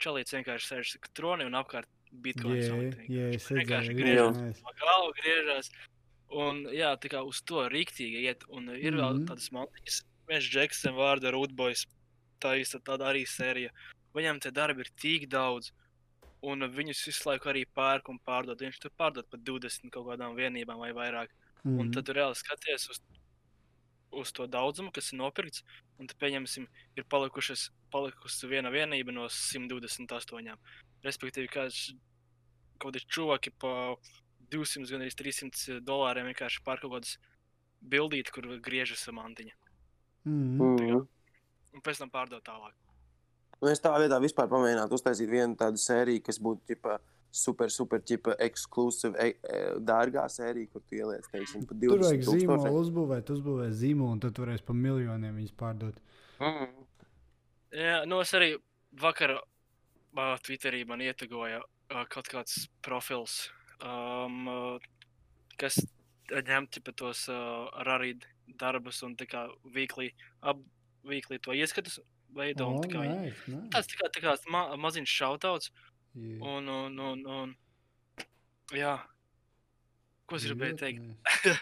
[0.03, 2.67] čalīts vienkārši sēž troni un apkārt bitkoins.
[2.67, 5.71] Jā, jā, es vienkārši griežos, galvu griežās.
[6.35, 9.27] Un jā, tā kā uz to rīktīgi iet, un ir vēl mm -hmm.
[9.29, 11.85] tādas monētas, viens Džeksons vārdu Rudboys.
[12.39, 13.71] Tā ir tāda arī sērija.
[14.13, 15.71] viņam tie darbi ir tik daudz.
[16.41, 18.59] Un viņus visu laiku arī pērk un pārdod.
[18.61, 21.29] Viņš tur pārdod par 20 kaut kādām vienībām vai vairāk.
[21.63, 21.79] Mm -hmm.
[21.79, 23.01] Un tad tu reāli skaties uz,
[24.11, 25.63] uz to daudzumu, kas ir nopirkts.
[25.99, 30.57] Un tad, pieņemsim, ir palikušas, palikusi viena vienība no 128.
[31.03, 31.93] Respektīvi, kāds
[32.77, 33.95] kaut kādi čūvaki pa
[34.53, 37.17] 200, gan arī 300 dolāriem vienkārši pār kaut kādas
[37.81, 39.55] bildītas, kur griežas mantiņa.
[40.27, 40.59] Mm.
[40.59, 41.07] -hmm.
[41.77, 42.73] Un pēc tam pārdot tālāk.
[43.61, 46.97] Nu, es tā vietā vispār pamēģinātu uztaisīt vienu tādu sēriju, kas būtu ģipa,
[47.33, 52.05] super, super, ģipa, ekskluzīva, e, e, dārgā sērija, kur tu ieliec, teiksim, pa 20 Tur
[52.05, 55.97] vajag zīmolu uzbūvēt, uzbūvēt zīmolu, un tad tu varēsi pa miljoniem viņus pārdot.
[56.37, 56.69] Mm.
[57.77, 58.53] Jā, nu es arī
[59.01, 63.47] vakar uh, Twitterī man ietegoja uh, kaut kāds profils,
[63.83, 64.87] um, uh,
[65.59, 65.79] kas
[66.27, 68.27] ņem tos uh, rarīdu
[68.59, 70.11] darbus un tā kā vīklī,
[70.41, 70.59] ap,
[71.07, 71.99] vīklī to ieskatus
[72.35, 72.67] veido.
[72.67, 73.69] Oh, un, tā kā, nice, nice.
[73.73, 75.71] Tas tā kā, tā kā ma maziņš šautauts.
[76.17, 76.41] Yeah.
[76.41, 77.55] Un, un, un, un,
[78.75, 78.97] jā.
[80.27, 81.03] Ko es gribēju teikt?
[81.07, 81.57] nice.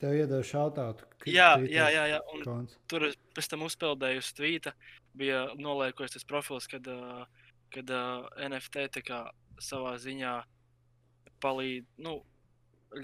[0.00, 1.04] Tev iedod šautautu.
[1.28, 2.20] Jā, jā, jā, jā.
[2.32, 2.78] Un Konts.
[2.88, 4.72] tur es pēc tam uzpeldēju uz tvīta.
[5.16, 7.26] Bija noliekojis tas profils, kad, uh,
[7.74, 9.18] kad uh, NFT tā kā
[9.60, 10.38] savā ziņā
[11.42, 12.22] palīdz, nu,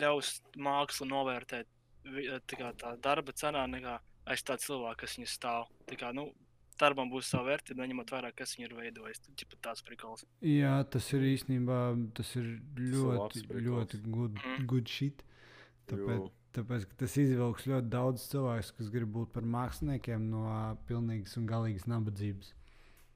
[0.00, 1.66] ļaus mākslu novērtēt
[2.04, 5.66] vi- tā, kā, tā darba cenā nekā aiz tā cilvēka, kas viņu stāv.
[5.86, 6.32] Tā kā, nu,
[6.78, 9.20] darbam būs sava vērtība, neņemot vērā, kas viņu ir veidojis.
[9.24, 10.24] Tas ir tāds prikals.
[10.42, 11.78] Jā, tas ir īstenībā
[12.14, 14.66] tas ir ļoti, ļoti good, Mm.
[14.66, 15.22] good shit.
[15.88, 16.32] Tāpēc, Jo.
[16.52, 21.86] tāpēc tas izvilks ļoti daudz cilvēku, kas grib būt par māksliniekiem no pilnīgas un galīgas
[21.86, 22.52] nabadzības.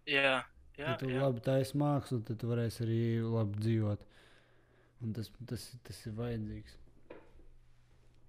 [0.06, 0.44] Jā,
[0.78, 1.20] jā, Ja tu jā.
[1.20, 3.98] labi taisīsi mākslu, tad tu varēsi arī labi dzīvot.
[5.00, 6.76] Un tas, tas, tas ir vajadzīgs.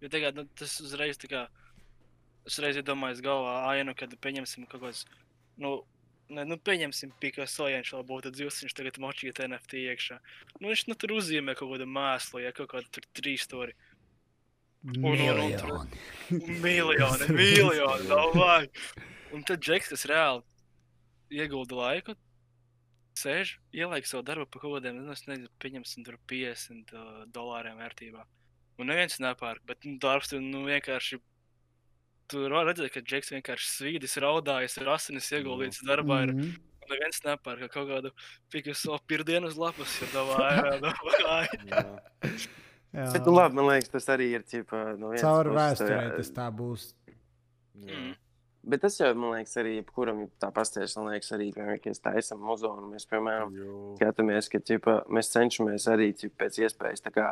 [0.01, 1.41] Jo tagad nu, tas uzreiz tā kā.
[2.47, 5.03] Es reiz iedomājos galvā ainu, kad pieņemsim kaut kādas.
[5.61, 5.75] Nu,
[6.33, 7.11] ne, nu, pieņemsim,
[7.69, 10.17] ja viņš vēl būtu dzīves, viņš tagad močīja NFT iekšā.
[10.57, 13.75] Nu, viņš nu, tur uzzīmē kaut kādu mēslu, ja kaut kādu tur trīs stūri.
[15.61, 15.85] tur-
[16.31, 18.63] Miljoni, miljoni, davai.
[19.35, 20.41] Un tad Džeks, kas reāli
[21.37, 22.15] iegulda laiku,
[23.21, 28.25] sēž, ieliek savu darbu par kaut kādiem, nu, nezinu, pieņemsim, tur 50 uh, dolāriem vērtībā.
[28.81, 31.19] Un neviens nepērk, bet nu, darbs tur nu, vienkārši.
[32.31, 36.21] Tur var redzēt, ka Džeks vienkārši svīdis, raudājas, ir asinis ieguldīts darbā.
[36.25, 36.53] Ir, Mhm.
[36.81, 38.11] un neviens nepērk kaut kādu
[38.49, 41.43] Picasso pirdienu uz lapas, jo davai, davai.
[42.91, 43.05] Jā.
[43.13, 46.15] Bet, nu, labi, man liekas, tas arī ir ķipa, no vienas Caur puses, vēsturē jā,
[46.17, 46.87] tas tā būs.
[47.07, 47.99] Jā.
[47.99, 48.15] Mm.
[48.63, 50.93] Bet tas jau, man liekas, arī jebkuram tā pastāstīs.
[50.99, 53.55] Man liekas, arī, piemēram, kad mēs taisām muzonu, mēs, piemēram,
[53.97, 57.31] skatāmies, ka ķipa, mēs cenšamies arī ķipa, pēc iespējas kā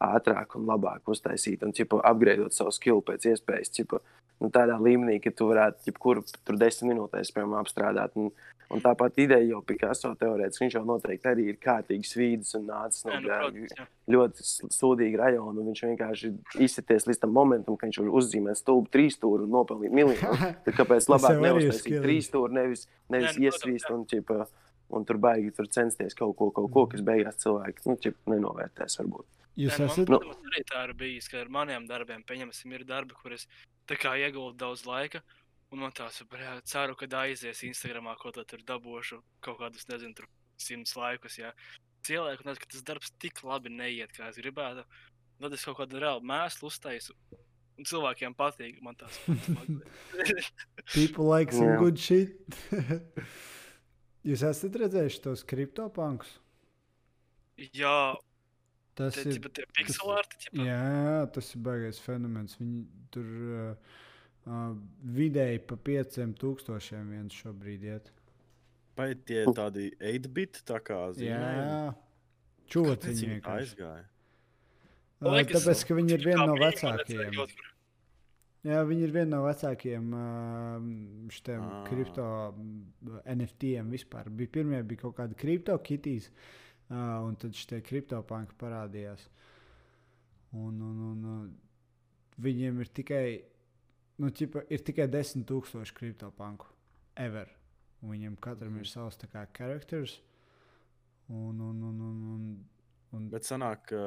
[0.00, 3.74] ātrāk un labāk uztaisīt un ķipa, upgradeot savu skilu pēc iespējas.
[3.76, 4.00] Ķipa,
[4.40, 8.16] nu, tādā līmenī, ka tu varētu jebkuru tur desmit minūtēs piemēram, apstrādāt.
[8.16, 8.32] Un,
[8.70, 13.06] un tāpat ideja jau Picasso teorētiski viņš jau noteikti arī ir kārtīgi svīdis un nācis
[13.06, 13.86] no Jā, nu, protams, jā.
[14.14, 15.62] ļoti sūdīga rajona.
[15.62, 16.32] un Viņš vienkārši
[16.66, 20.52] izsities līdz tam momentam, kad viņš var uzzīmēt stūbu trīs stūri un nopelnīt miljonu.
[20.66, 24.46] Tad kāpēc labāk neuztaisīt trīs stūri, nevis, nevis Nē, nu, iesvīst un, ķipa,
[24.96, 29.00] un tur baigi tur censties kaut ko, kaut ko kas beigās cilvēki nu, ķipa, nenovērtēs.
[29.02, 29.28] Varbūt.
[29.58, 30.06] Jūs Nē, nu, esat.
[30.06, 33.48] Man, protams, arī tā ir bijis, ka ar maniem darbiem, pieņemsim, ir darbi, kurus
[33.90, 35.24] ieguldu daudz laika.
[35.70, 36.26] Un man tās ir,
[36.66, 40.26] ceru, ka aizies Instagramā, ko tur dabūšu kaut kādus, nezinu, tur
[40.58, 41.38] simts laikus.
[41.38, 41.52] Jā.
[42.06, 44.82] Cilvēku, un tad, ka tas darbs tik labi neiet, kā es gribētu.
[45.40, 47.14] Tad es kaut kādu reālu mēslu uztaisu.
[47.80, 48.80] Un cilvēkiem patīk.
[48.84, 49.16] Man tās
[50.94, 52.34] People like some good shit.
[54.28, 56.34] Jūs esat redzējuši tos kriptopankus?
[57.76, 58.16] Jā,
[58.98, 59.46] Tas tie ir.
[59.56, 60.36] tie pixelārti.
[60.44, 60.64] ķipa.
[60.66, 62.58] Jā, tas ir baigais fenomens.
[62.60, 62.82] Viņi
[63.14, 64.00] tur uh,
[64.46, 64.76] uh,
[65.16, 68.12] vidēji pa 5000 viens šobrīd iet.
[68.96, 71.66] Vai tie tādi 8-bit tā kā zīmējumi?
[71.66, 71.92] Jā,
[72.72, 73.66] čūciņi vienkārši.
[73.70, 74.06] aizgāja.
[75.20, 77.36] Uh, Liekas, Tāpēc, ka viņi ir viena no vecākajiem.
[78.60, 80.08] Jā, viņi ir viena no vecākajiem
[81.32, 81.84] šiem Ah.
[81.88, 82.26] kripto
[83.24, 84.28] NFT-iem vispār.
[84.28, 86.28] Bija pirmie bija kaut kādi kripto kitīs,
[86.90, 89.28] uh, un tad šie kriptopanki parādījās.
[90.52, 91.56] Un, un, un, un
[92.42, 93.24] viņiem ir tikai,
[94.20, 96.68] nu, ķipa, ir tikai 10,000 kriptopanku
[97.20, 97.50] ever.
[98.00, 100.18] Un viņiem katram ir savs tā kā charakters.
[101.30, 102.46] Un, un, un, un, un,
[103.14, 104.04] un, Bet sanāk, ka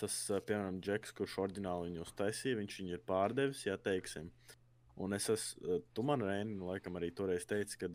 [0.00, 4.30] tas, eh, piemēram, Džeks, kurš oriģināli viņu uztaisīja, viņš viņu ir pārdevis, ja teiksim.
[5.00, 7.90] Un es esmu, tu man, Reini, laikam arī toreiz teici, ka,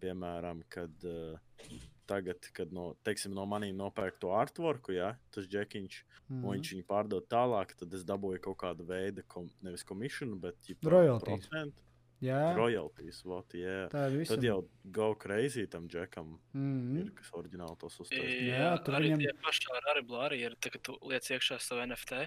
[0.00, 5.98] piemēram, kad eh, tagad, kad no, teiksim, no maniem nopērk to artworku, ja, tas džekiņš,
[6.28, 6.38] mm.
[6.40, 10.72] un viņš viņu pārdod tālāk, tad es dabūju kaut kādu veidu, kom, nevis komīšanu, bet
[10.82, 11.46] Royalties.
[11.48, 11.84] procentu.
[12.18, 13.20] Jā, royalties.
[13.22, 13.86] What, yeah.
[13.92, 14.34] tā ir visa.
[14.34, 14.56] Tad jau
[14.90, 17.14] go crazy tam džekam, Mm ir, -hmm.
[17.14, 18.42] kas oriģināli tos uztaisīja.
[18.42, 20.02] Jā, Jā, tur arī viņam- paši ar arī
[20.40, 22.26] ir, tā, ka tu liec iekšā savu NFT.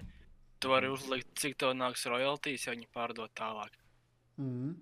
[0.60, 3.72] Tu vari uzlikt, cik tev nāks royalties, ja viņi pārdod tālāk.
[4.38, 4.74] Mm -hmm.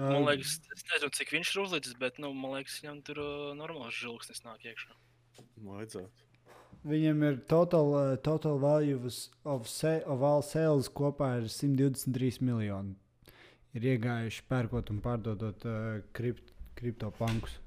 [0.00, 3.52] Man liekas, es nezinu, cik viņš ir uzlicis, bet, nu, man liekas, viņam tur uh,
[3.58, 4.96] normāls žilksnis nāk iekšā.
[5.66, 6.26] Vajadzētu.
[6.88, 8.96] Viņam ir total, uh, total value
[9.44, 12.96] of, sa of all sales kopā ir 123 miljoni.
[13.76, 17.58] Ir iegājuši pērkot un pārdodot uh, kript, kriptopankus.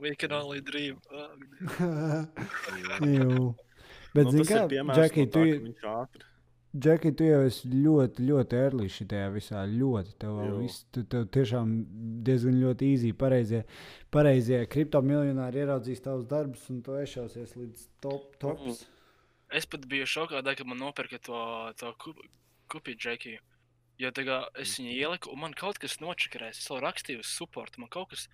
[0.00, 1.00] We can only dream.
[1.12, 2.24] Uh.
[4.14, 6.26] Bet, nu, zini, kā, piemērs Džeki, no tu, viņš ātri.
[6.74, 9.60] Džeki, tu jau esi ļoti, ļoti early šajā visā.
[9.70, 10.16] Ļoti.
[10.18, 11.74] Tev, viss, tu, tev tiešām
[12.26, 13.12] diezgan ļoti easy.
[13.14, 13.60] Pareizie,
[14.14, 18.82] pareizie kriptomiljonāri ieraudzīs tavus darbus un tu ešausies līdz top, tops.
[19.54, 21.44] es pat biju šokā, tā, kad man nopirka to,
[21.78, 23.38] to kupi džekiju.
[24.02, 26.58] Jo kā es viņu ieliku, un man kaut kas nočakarēs.
[26.58, 28.26] Es vēl rakstīju uz supportu, man kaut kas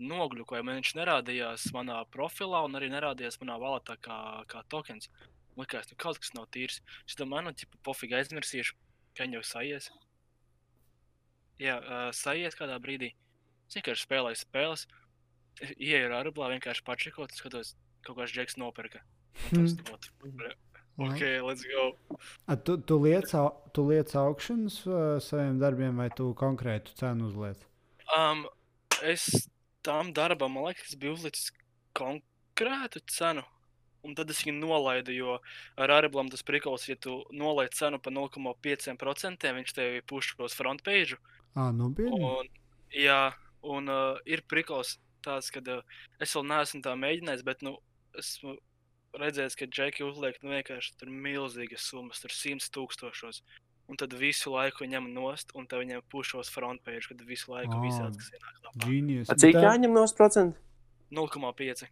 [0.00, 0.64] nogļukoja.
[0.64, 5.12] Man viņš nerādījās manā profilā, un arī nerādījās manā valetā kā, kā tokens.
[5.60, 6.80] Likās, nu kaut kas nav tīrs.
[7.08, 8.76] Es domāju, nu, tipa, pofīgi aizmirsīšu,
[9.16, 9.90] ka viņi jau sajies.
[11.60, 13.12] Jā, uh, sajies kādā brīdī.
[13.68, 14.86] Es vienkārši spēlēju spēles.
[15.76, 17.74] Ieju ar arblā, vienkārši pačekot, un skatos,
[18.06, 19.04] kaut kāds džeks nopirka.
[19.50, 20.32] Tas, Hmm.
[20.98, 21.08] mm.
[21.08, 21.84] Ok, let's go.
[22.46, 23.30] A, tu, tu liec,
[23.72, 27.62] tu liec augšanas uh, saviem darbiem, vai tu konkrētu cenu uzliec?
[28.12, 28.44] Um,
[29.00, 29.48] es
[29.82, 31.48] tam darbam, man liekas, biju uzlicis
[31.96, 33.44] konkrētu cenu.
[34.02, 35.36] Un tad es viņu nolaidu, jo
[35.78, 41.18] ar Arablam tas prikals, ja tu nolaidi cenu par 0,5%, viņš tev puš uz frontpage.
[41.54, 42.18] Ah, nopietni.
[42.18, 42.50] Un,
[42.90, 43.30] jā,
[43.62, 45.84] un uh, ir prikals tāds, ka uh,
[46.18, 47.76] es vēl neesmu tā mēģinājis, bet nu,
[48.18, 48.56] esmu
[49.22, 53.42] redzējis, ka džeki uzliek nu, vienkārši tur milzīgas summas, tur 100 tūkstošos.
[53.90, 57.82] Un tad visu laiku ņem nost, un tad viņiem pušos frontpage, kad visu laiku Ā.
[57.82, 58.60] visāds, kas ienāk.
[58.86, 59.28] Genius.
[59.28, 60.56] Cik Tā- jāņem no procentu?
[61.12, 61.90] 0,5.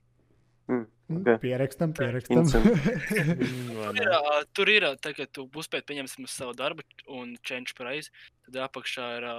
[0.70, 1.26] Mm, Ok.
[1.42, 2.44] Pierakstam, pierakstam.
[2.46, 6.84] Mm, vai Tur ir, ā, tur ir tā, ka tu uzspēj pieņemsim uz savu darbu
[7.10, 8.12] un change price.
[8.46, 9.32] Tad apakšā ir ā,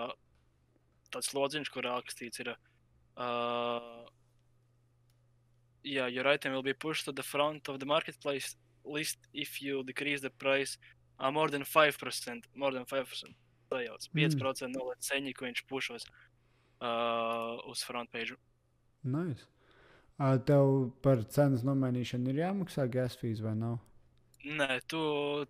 [1.15, 2.51] tāds lodziņš, kur rakstīts, ir,
[3.15, 4.03] uh,
[5.87, 9.83] yeah, your item will be pushed to the front of the marketplace list if you
[9.83, 10.77] decrease the price
[11.19, 12.43] uh, more than 5%.
[12.55, 13.31] More than 5%.
[13.71, 14.09] Sajauc.
[14.11, 16.03] 5% no ceņi, ko viņš pušos
[16.83, 18.35] uh, uz front page.
[19.03, 19.47] nice.
[20.45, 23.79] Tev par cenas nomainīšanu ir jāmaksā gas fees vai nav?
[24.45, 24.99] Nē, tu,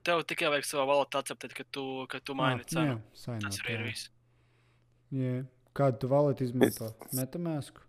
[0.04, 2.98] tev tikai vajag savā valodā akceptēt, ka tu, ka tu maini Ah, cenu.
[3.16, 4.10] jā, Tas arī ir viss.
[5.16, 5.38] Jā.
[5.74, 6.90] Kādu tu valeti izmanto?
[7.16, 7.80] Metamēsku?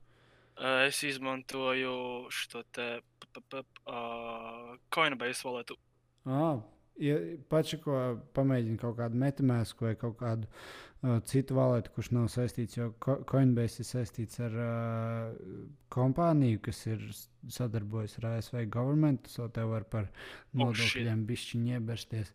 [0.59, 5.75] Uh, es izmantoju šo te uh, Coinbase valodu.
[6.27, 6.61] Ah,
[7.03, 7.17] ja
[7.51, 7.97] paši ko
[8.37, 10.47] pamēģina kaut kādu metamēsku vai kaut kādu
[11.27, 15.55] citu valeti, kurš nav saistīts, jo Co- Coinbase ir saistīts ar uh,
[15.91, 17.01] kompāniju, kas ir
[17.51, 22.31] sadarbojas ar ASV governmentu, so tev var par Oh, nodokļiem bišķiņi iebersties.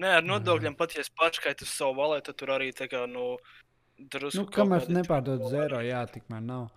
[0.00, 3.34] Nē, ar nodokļiem pat ja es paškaitu savu valētu, tad tur arī tā kā, nu,
[4.00, 4.40] drusku.
[4.40, 5.52] Nu, kamēr nepārdod dolāri.
[5.58, 6.70] zero, jā, tikmēr nav.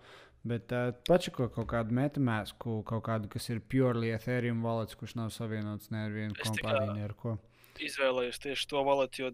[0.44, 5.30] Bet uh, pačako kaut kādu metamēsku, kaut kādu, kas ir purely Ethereum valets, kurš nav
[5.32, 7.38] savienots ne ar vienu kompāniju, ne ar ko.
[7.80, 9.30] Izvēlējos tieši to valētu, jo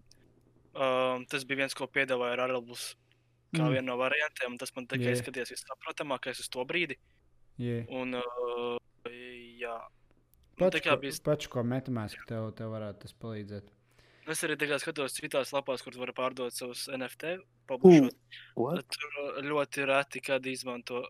[0.75, 2.95] um, tas bija viens, ko piedāvāja Arabus
[3.53, 3.71] kā Mm.
[3.73, 4.51] vienu no variantiem.
[4.51, 5.17] un Tas man tikai Jā.
[5.19, 6.95] izskatījās vissaprotamākais uz to brīdi.
[7.57, 7.85] Yeah.
[7.89, 8.77] Un, uh,
[9.59, 9.77] jā,
[10.59, 13.63] Nu, Pats, tā kā bija- pats, ko metamēsku, tev, tev varētu tas palīdzēt.
[14.27, 17.39] es arī kā skatos citās lapās, kur var pārdot savus NFT,
[18.91, 21.01] Tur ļoti reti, kad izmanto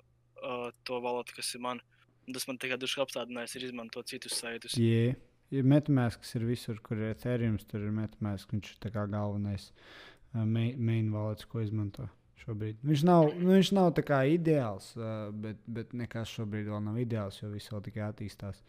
[0.44, 1.82] uh, to valodu, kas ir man.
[2.28, 4.74] Un Tas man tikai duši apstādinājis, ir izmantot citus saitus.
[4.78, 5.16] Jā,
[5.52, 11.14] ja metamēsks ir visur, kur ir Ethereum, tur ir metamēsks, viņš ir galvenais uh, main,
[11.14, 12.08] valods, ko izmanto.
[12.42, 12.80] Šobrīd.
[12.82, 13.92] Viņš nav, nu, viņš nav
[14.26, 18.64] ideāls, uh, bet, bet nekas šobrīd vēl nav ideāls, jo viss vēl tikai attīstās.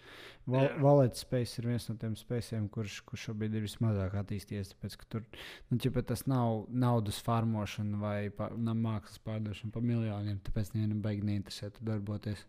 [0.84, 4.74] Valets space ir viens no tiem spēkiem, kurš, kurš šobrīd ir vismazāk attīstījies.
[4.74, 5.24] Tāpēc, ka tur
[5.70, 10.42] nu, ķipa, tas nav naudas farmošana vai pa, na, mākslas pārdošana par miljoniem.
[10.44, 12.44] Tāpēc nevienam baigi neinteresē tur darboties.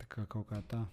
[0.00, 0.86] Tā kā kaut kā tā.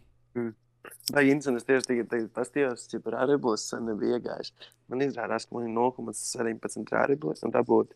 [1.13, 4.51] Vai Insenis tieši tagad, tagad pastījos, cik par aribus sen nebija iegājis.
[4.89, 7.93] Man izrādās, ka man ir 0,17 aribus un dabūt.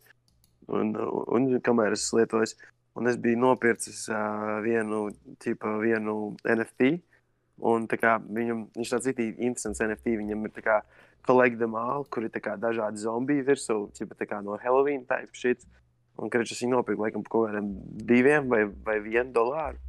[0.70, 2.54] Un, un, un kamēr es lietoju,
[3.00, 5.08] un es biju nopircis uh, vienu,
[5.42, 6.92] tipa, vienu NFT.
[7.70, 10.78] Un kā viņam, viņš tāds ir interesants NFT, viņam ir kā
[11.26, 15.66] kolekta māla, kur ir kā dažādi zombiji virsū, tipa kā no Halloween type shit.
[16.20, 17.68] Un, kad es viņu nopirku, laikam, par kaut kādiem
[18.06, 19.80] diviem vai, vai vienu dolāru.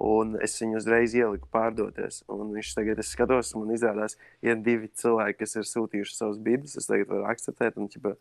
[0.00, 2.22] Un es viņu uzreiz ieliku pārdoties.
[2.28, 6.38] Un viņš tagad, es skatos, un man izrādās, ir divi cilvēki, kas ir sūtījuši savus
[6.38, 6.76] bidus.
[6.76, 8.12] Es tagad varu akceptēt, un ķipa,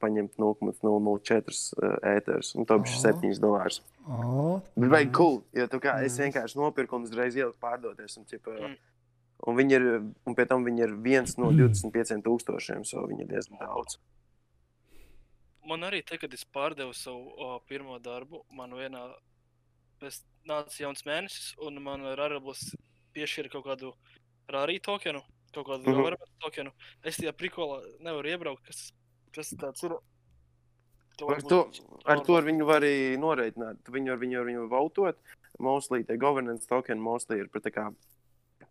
[0.00, 3.02] paņemt 0,004 ēterus, un to bija Oh.
[3.04, 3.80] 7 dolārus.
[4.08, 5.12] Oh, Bet nice.
[5.12, 8.16] cool, jo tu kā, es vienkārši nopirku un uzreiz ieliku pārdoties.
[8.18, 8.76] Un, ķipa, Mm.
[9.46, 9.84] un, viņi ir,
[10.26, 11.68] un pie tam viņi ir viens no Mm.
[11.68, 13.98] 25 tūkstošiem, so viņi ir diezgan daudz.
[15.66, 19.14] Man arī te, kad es pārdevu savu o, pirmo darbu, man vienā
[20.04, 22.74] pēc nāca jauns mēnesis, un man Rārablis
[23.16, 23.92] piešķīra kaut kādu
[24.52, 25.22] rārī tokenu,
[25.54, 25.96] kaut kādu Mhm.
[25.96, 26.72] government tokenu.
[27.02, 28.92] Es tajā prikolā nevaru iebraukt, kas,
[29.32, 29.96] kas tas ir.
[31.16, 31.70] To Ar to,
[32.10, 33.78] ar to viņu var arī noreikināt.
[33.84, 35.16] Tu Viņu ar viņu, ar viņu vautot.
[35.60, 37.94] Mostly tie governance token mostly ir par tā kā.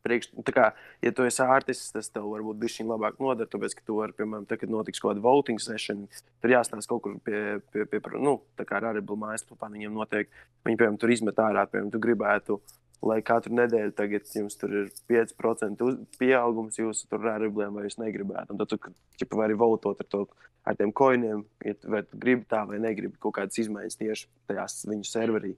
[0.04, 0.66] Priekš, tā kā,
[1.00, 4.16] ja tu esi ārtists, tas tev varbūt bija šī labāk nodara, tāpēc, ka tu vari,
[4.18, 6.02] piemēram, tad, kad notiks kaut kāda voting session,
[6.44, 7.40] tur jāstāsta kaut kur pie,
[7.72, 10.32] pie, pie, nu, tā kā arī bija mājaslapā, viņiem notiek,
[10.68, 12.60] viņi, piemēram, tur izmet ārā, piemēram, tu gribētu,
[13.08, 18.54] lai katru nedēļu tagad jums tur ir 5% uz, pieaugums jūsu rēribliem, vai jūs negribētu.
[18.56, 18.76] Un tad
[19.20, 20.24] ja vari votot ar to,
[20.68, 25.08] ar tiem koiniem, ja vai gribi tā vai negribi kaut kādas izmaiņas tieši tajās viņu
[25.10, 25.56] serverī.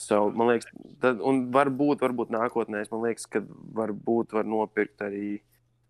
[0.00, 0.70] So, man liekas,
[1.02, 3.42] tad, un varbūt, varbūt nākotnē, man liekas, ka
[3.76, 5.34] varbūt var nopirkt arī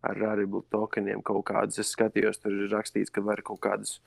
[0.03, 1.79] ar Rarible tokeniem kaut kādas.
[1.79, 4.01] Es skatījos, tur ir rakstīts, ka var kaut kādas,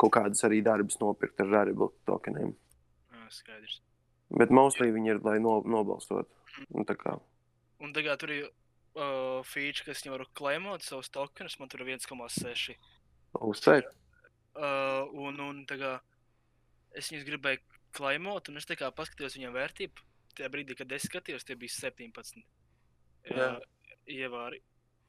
[0.00, 2.56] kaut kādas arī darbus nopirkt ar Rarible tokeniem.
[3.30, 3.80] Skaidrs.
[4.38, 6.30] Bet mostly viņi ir, lai no, nobalstot.
[6.74, 7.14] Un tā kā,
[7.78, 11.92] Un tagad tur ir uh, feature, kas viņam var klaimot savus tokenus, man tur ir
[11.96, 12.76] 1,6.
[13.44, 13.84] uzsver.
[14.56, 15.98] Uh, un, un kā
[16.96, 17.60] es viņus gribēju
[17.96, 20.06] klaimot, un es tā kā paskatījos viņam vērtību.
[20.36, 22.42] Tajā brīdī, kad es skatījos, tie bija 17
[23.32, 23.46] Jā.
[23.56, 24.60] uh, ievāri.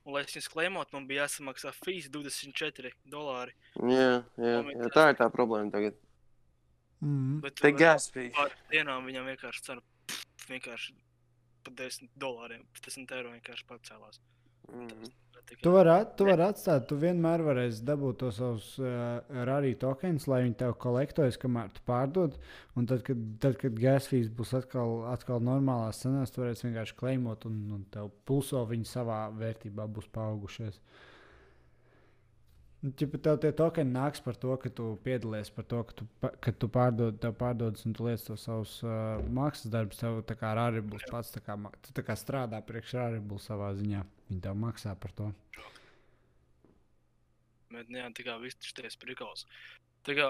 [0.06, 3.56] Un, lai es viņus klaimot, man bija jāsamaksā fees 24 dolāri.
[3.84, 6.00] Jā, jā, jā, tā ir tā problēma tagad.
[7.04, 7.41] Mm.
[7.43, 8.32] Bet uh, gas fee.
[8.34, 10.95] pār dienām viņam vienkārši cena pff, vienkārši
[11.67, 14.21] par 10 dolāriem, 10 eiro vienkārši pacēlās.
[14.71, 15.12] Mm.
[15.47, 19.73] Tikai- Tu vari, at- tu vari atstāt, tu vienmēr varēsi dabūt tos savus uh, rārī
[19.79, 22.36] tokens, lai viņi tev kolektojas, kamēr tu pārdod.
[22.75, 26.97] Un tad, kad, tad, kad gas fees būs atkal, atkal normālās cenās, tu varēsi vienkārši
[26.99, 30.77] kleimot, un, un tev pulso viņi savā vērtībā būs paaugušies.
[30.77, 31.06] Un,
[32.85, 36.51] Ja tev tie tokeni nāks par to, ka tu piedalies, par to, ka tu, ka
[36.61, 41.07] tu pārdod, pārdodas un tu liec tos savus uh, mākslas darbus, tev tā kā rāribls
[41.09, 44.03] pats tā kā, tu tā kā strādā priekš rāribls savā ziņā.
[44.29, 45.31] Viņi tev maksā par to.
[47.73, 49.47] Bet, nu jā, tā kā viss šis prikals.
[50.05, 50.29] Tā kā,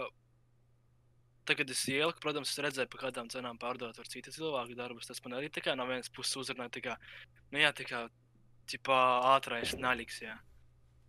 [1.52, 5.12] tagad es ieliku, protams, es redzēju, pa kādām cenām pārdot ar citu cilvēku darbus.
[5.12, 6.96] Tas man arī tā kā no vienas puses uzrunāja, tā kā,
[7.52, 8.06] nu jā, tā kā,
[8.72, 9.02] tipā
[9.36, 10.40] ātrais naļiks, jā.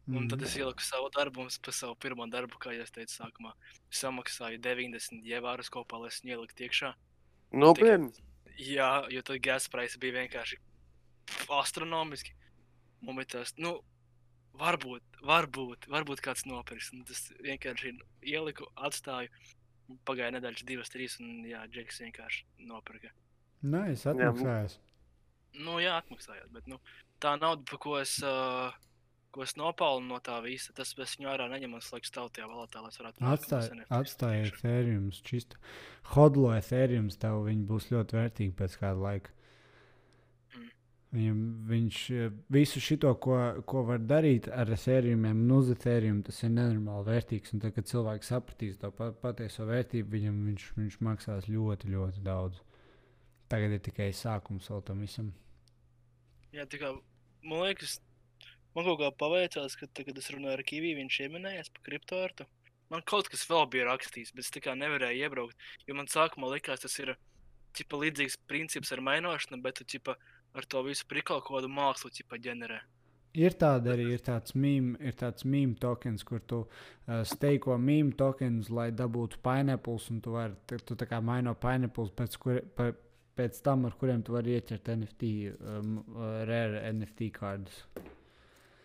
[0.09, 3.53] Un tad es ieliku savu darbu, un par savu pirmo darbu, kā jau teicu, sākumā
[3.92, 6.94] samaksāju 90 ievārus kopā, lai es ieliku iekšā.
[7.53, 8.25] Nopietni.
[8.59, 10.59] Jā, jo tad gas price bija vienkārši
[11.59, 12.33] astronomiski.
[13.31, 13.77] Tas, nu,
[14.59, 16.90] varbūt, varbūt, varbūt kāds nopirks.
[16.97, 17.94] Un tas vienkārši
[18.33, 19.31] ieliku, atstāju.
[20.09, 23.12] Pagāja nedēļas, divas, trīs, un jā, Džeks vienkārši nopirka.
[23.64, 24.77] Nē, es atmaksājos.
[25.59, 26.77] Nu, jā, atmaksājot, bet nu,
[27.23, 28.75] tā nauda, par ko es, uh,
[29.31, 32.83] ko es nopelnu no tā visa, tas es viņu ārā neņemu un slēgtu tautajā valūtā,
[32.83, 35.61] lai es varētu nākamās Atstāj, ethereum, čisto.
[36.14, 39.35] Hodlo ethereum, tev viņi būs ļoti vērtīgi pēc kāda laika.
[40.55, 40.71] Mm.
[41.19, 43.37] Viņam, viņš eh, visu šo, ko,
[43.69, 47.53] ko var darīt ar ethereumiem un uz ethereum, tas ir nenormāli vērtīgs.
[47.53, 52.25] Un tad, kad cilvēks sapratīs to pa, patieso vērtību, viņam viņš, viņš maksās ļoti, ļoti
[52.25, 52.64] daudz.
[53.49, 55.33] Tagad ir tikai sākums vēl tam visam.
[56.53, 56.95] Jā, kā
[57.45, 57.99] man liekas,
[58.76, 62.48] man kaut kā paveicās, ka, tā, kad es runāju ar Kaviju, viņš pieminējās par kriptoārtu.
[62.88, 65.66] Man kaut kas vēl bija rakstīts, bet es tā kā nevarēju iebraukt.
[65.87, 67.16] Jo man sākumā likās, tas ir
[67.76, 70.16] ķipa, līdzīgs princips ar mainošanu, bet tu ķipa,
[70.57, 72.81] ar to visu prikālu kaut kādu mākslu ķipa, ģenerē.
[73.38, 79.42] Ir tāda arī ir tāds mīmīms tokens, kur tu uh, steiko mīmīmu tokens, lai dabūtu
[79.44, 82.88] pineapples, un tu vari tu, tā kā maino pineapples, pēc, kur, pa,
[83.38, 86.00] pēc tam, ar kuriem tu vari ieķert NFT, um,
[86.48, 87.85] rare NFT kārdus.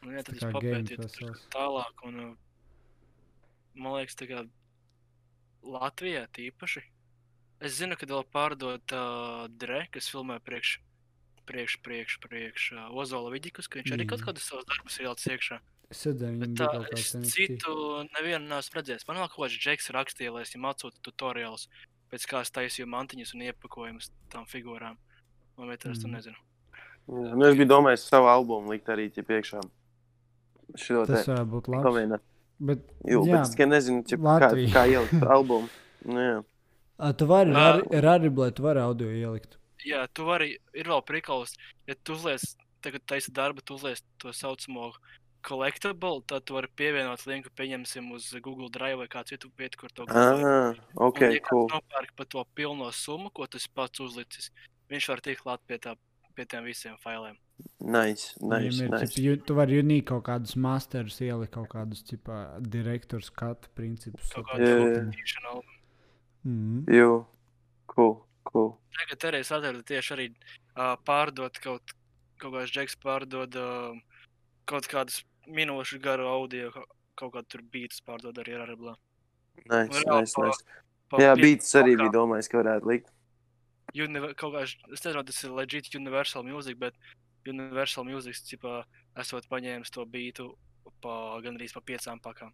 [0.04, 2.32] Nu, jā, tad es papētīju tur tālāk, un uh,
[3.76, 4.44] man liekas, tā kā
[5.64, 6.84] Latvijā tīpaši.
[7.64, 10.74] Es zinu, ka vēl pārdot uh, Dre, kas filmē priekš,
[11.48, 14.26] priekš, priekš, priekš uh, Ozola Vidikus, ka viņš arī kaut Mm.
[14.28, 15.60] kādus savus darbus ir ielicis iekšā.
[15.94, 17.32] Viņam tā, es NFT.
[17.32, 17.74] citu
[18.18, 19.06] nevienu neesmu redzējis.
[19.08, 21.68] Man vēl kaut kāds džeks rakstīja, lai es viņam atsūtu tutoriālus,
[22.12, 24.98] pēc kā es taisīju mantiņas un iepakojumus tam figūrām.
[25.58, 26.18] Man liekas, es to Mm.
[26.18, 26.36] nezinu.
[27.08, 29.62] Jā, nu, es biju domājis savu albumu likt arī tie priekšā.
[30.76, 31.84] Šo te Tas varētu būt labi.
[31.90, 32.24] pamēģināt.
[32.64, 34.70] Bet, Jo, jā, bet es tikai nezinu, cip, kā, Latvija.
[34.76, 35.68] kā ielikt albumu.
[36.06, 36.38] Nu, jā.
[37.00, 37.82] a, tu vari Ā.
[38.06, 39.58] rariblēt, tu vari audio ielikt.
[39.84, 41.58] Jā, tu vari, ir vēl prikals,
[41.90, 42.44] ja tu uzliec,
[42.86, 44.94] tagad taisa darba, tu uzliec to saucamo
[45.44, 49.92] collectible, tad tu vari pievienot linku, pieņemsim uz Google Drive vai kādu citu vietu, kur
[49.92, 51.68] to Ah, ok, Un, ja cool.
[51.68, 54.52] nopērk par to pilno summu, ko tas pats uzlicis,
[54.92, 55.98] viņš var tikt klāt pie, tā,
[56.36, 57.36] pie tiem visiem failiem.
[57.84, 59.16] Nice, nice, Viņam ir, nice.
[59.22, 64.30] ju- tu vari unīt kaut kādus masterus, ielikt kaut kādus tipā, direktoru skatu principus.
[64.32, 64.78] Kaut jā.
[64.80, 65.80] filtrēšana albumu.
[66.46, 66.86] Mhm.
[66.88, 67.26] Jū,
[67.88, 68.78] cool, cool.
[68.98, 70.28] Tagad arī es atradu tieši arī
[70.78, 71.94] uh, pārdot kaut,
[72.40, 74.00] kaut kāds džeks pārdod uh,
[74.66, 76.86] kaut kādus minūšu garu audio, ka-
[77.16, 78.96] kaut kādu tur beidus pārdod arī ar arblā.
[79.70, 80.64] Nice, reāli nice, pa- nice.
[81.10, 83.12] Pa Jā, beats arī bija domājis, ka varētu likt.
[83.94, 86.96] Univer, kaut kā, es nezinu, tas ir legit Universal Music, bet
[87.48, 88.84] Universal Music, tipā,
[89.20, 90.54] esot paņēmis to beatu
[91.04, 92.52] pa gandrīz pa piecām pakām.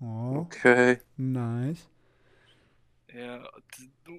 [0.00, 0.60] Ok.
[1.18, 1.88] nice.
[3.10, 3.38] Jā,
[3.74, 4.18] t- nu,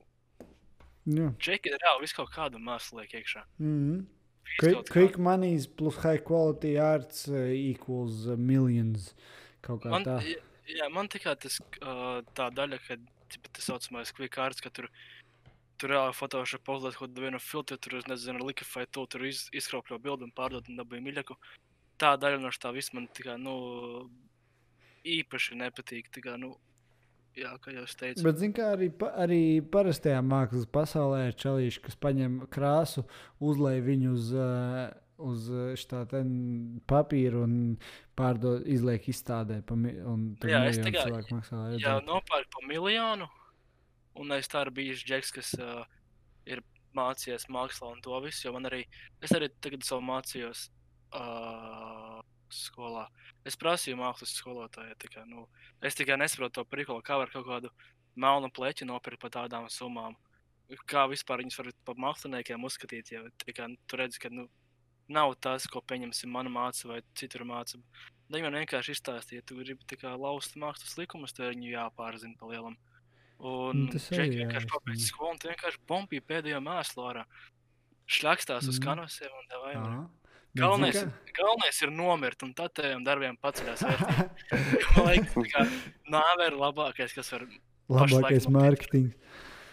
[1.09, 1.29] Jā.
[1.41, 3.43] Džeki reāli visu kaut kādu mākslu liek iekšā.
[3.59, 4.01] Mhm.
[4.49, 9.13] Visu Quick, quick money plus high quality arts uh, equals uh, millions.
[9.61, 10.17] Kaut kā Man, tā.
[10.25, 10.39] jā,
[10.73, 12.97] jā, man tikai tas uh, tā daļa, ka
[13.29, 14.89] tipa, tas saucamais quick arts, ka tur,
[15.79, 19.45] tur reāli Photoshop uzliek kaut kādu vienu filtru, tur, es nezinu, likafai to, tur iz,
[19.55, 21.37] izkropļo bildi un pārdod un dabūja miļaku.
[21.99, 23.55] Tā daļa no tā viss man tikai, nu,
[25.07, 26.09] īpaši nepatīk.
[26.15, 26.53] Tikai, nu,
[27.39, 28.23] jā, kā jau es teicu.
[28.25, 29.41] Bet, zināmā mērā, arī, pa, arī
[29.75, 33.05] parastajā mākslas pasaulē ir čelīši, kas paņem krāsu,
[33.43, 34.85] uzlēj viņu uz, uh,
[35.19, 35.49] uz
[35.81, 36.05] šā
[36.89, 37.55] papīra un
[38.19, 39.61] pārdod, izliek izstādē.
[39.67, 41.59] Pa, un Jā, es tikai- cilvēku maksā.
[41.59, 42.07] lai Jā, redzētu.
[42.07, 43.27] nopērk par miljonu.
[44.19, 45.83] Un es tā arī biju Džeks, kas uh,
[46.49, 46.63] ir
[46.97, 48.47] mācījies mākslā un to visu.
[48.47, 48.83] Jo man arī,
[49.21, 50.65] es arī tagad savu mācījos
[51.13, 52.19] uh,
[52.53, 53.05] skolā.
[53.47, 54.97] Es prasīju mākslas skolotājai.
[55.01, 55.45] Tikai, nu,
[55.85, 57.71] es tikai nesaprotu to prikolu, kā var kaut kādu
[58.19, 60.17] melnu pleķu nopirkt par tādām summām.
[60.89, 64.45] Kā vispār viņus var par māksliniekiem uzskatīt, ja tikai tu redzi, ka nu,
[65.09, 67.79] nav tas, ko pieņemsim mana māca vai citur māca.
[68.29, 72.77] Viņam vienkārši izstāstīja, ja tu gribi lauzt mākslas likumus, tad viņu jāpārzina pa lielam.
[73.39, 77.25] Un Nu, tas Džeki jā, vienkārši pabeidz skolu un vienkārši pompīja pēdējo mēslu ārā.
[78.09, 78.85] Šļakstās uz Mhm.
[78.87, 79.45] kanvasiem un.
[80.49, 84.95] Bet, Galvenais, zini galvenais ir nomirt un tad teviem darbiem paceļās vērtība.
[84.97, 85.65] Man liekas, tā kā
[86.09, 87.45] nāve ir labākais, kas var.
[87.89, 89.13] Labākais mārketings.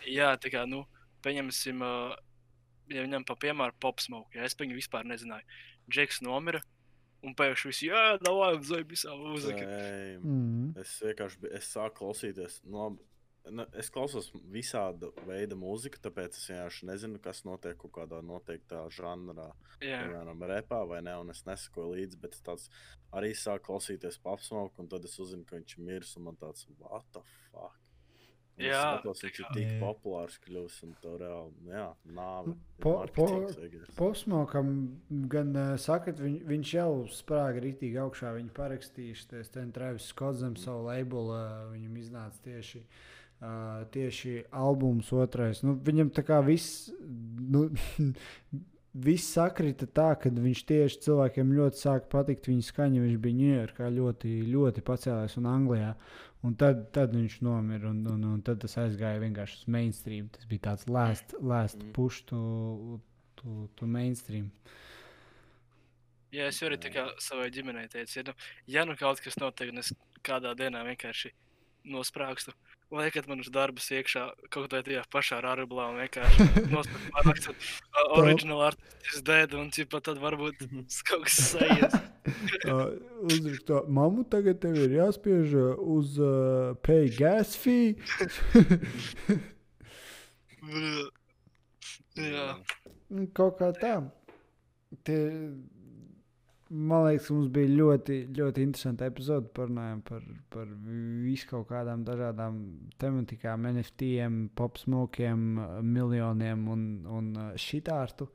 [0.07, 0.85] Jā, tā kā, nu,
[1.25, 2.15] pieņemsim, uh,
[2.93, 5.43] ja viņam pa piemēru popsmoke, ja es viņu vispār nezināju.
[5.91, 6.61] Džeks nomira
[7.25, 9.65] un pēkšņi viss, jā, davai, zai, visā mūzika.
[9.65, 10.21] Same.
[10.23, 10.77] Mm.
[10.85, 12.61] Es vienkārši es sāku klausīties.
[12.69, 12.93] No,
[13.51, 18.85] ne, es klausos visāda veida mūziku, tāpēc es vienkārši nezinu, kas notiek kaut kādā noteiktā
[18.93, 19.49] žanrā.
[19.85, 22.69] Jā, Piemēram, repā vai ne, un es nesakoju līdzi, bet es tāds
[23.17, 26.69] arī sāku klausīties papsmoku, un tad es uzzinu, ka viņš ir miris, un man tāds,
[26.83, 27.83] what the fuck?
[28.57, 32.55] Un Jā, viņš ir tā tik populārs kļuvis, un to reāli, nu jā, nāve.
[32.55, 33.51] ir Po- po-.
[33.99, 34.71] Posmokam
[35.29, 38.33] gan uh, saka, ka viņ, viņš jau sprāga rītīgi augšā.
[38.39, 41.37] Viņi parakstījuši to ten Travis Scott zem savu labelu.
[41.37, 43.16] Uh, viņam iznāca tieši, uh,
[43.93, 45.61] tieši albums otrais.
[45.67, 46.89] Nu, viņam tā kā viss.
[47.01, 47.69] Nu,
[48.97, 53.03] Viss sakrita tā, ka viņš tieši cilvēkiem ļoti sāka patikt viņa skaņa.
[53.03, 55.91] Viņš bija Ņujorkā ļoti, ļoti pacēlējis un Anglijā.
[56.49, 60.31] Un tad, tad viņš nomira, un, un, un tad tas aizgāja vienkārši uz mainstream.
[60.33, 61.93] Tas bija tāds last, last Mm.
[61.93, 62.99] push to,
[63.37, 64.49] to, to mainstream.
[66.33, 66.79] jā, es jau arī
[67.21, 68.35] savai ģimenei teicu, ja nu,
[68.67, 69.93] ja nu kaut kas notiek, un es
[70.25, 71.33] kādā dienā vienkārši
[71.87, 72.53] nosprāgstu,
[72.95, 77.55] liekat man uz darbus iekšā kaut kādā tajā pašā rārublā un vienkārši nosprāgstu
[78.19, 81.95] original artists dead, un cipa tad varbūt s- kaut kas sajies.
[82.71, 82.91] uh,
[83.27, 87.95] Uzrakst to mammu, tagad tev ir jāspiež uh, uz uh, pay gas fee.
[92.17, 92.47] jā.
[93.37, 93.95] Kaut kā tā.
[95.07, 95.19] Tie,
[96.69, 99.51] man liekas, mums bija ļoti, ļoti interesanti epizode.
[99.57, 100.71] Parunājām par, par
[101.23, 102.59] visu kaut kādām dažādām
[103.03, 105.47] tematikām, NFTiem, popsmokiem,
[105.87, 106.89] miljoniem un,
[107.19, 108.29] un uh, šitārtu.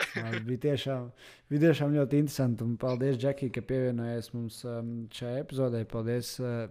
[0.46, 1.10] Bija, tiešām,
[1.52, 2.64] bija tiešām ļoti interesanti.
[2.64, 5.82] Un paldies, Džeki, ka pievienojies mums um, šajā epizodē.
[5.90, 6.70] Paldies, uh,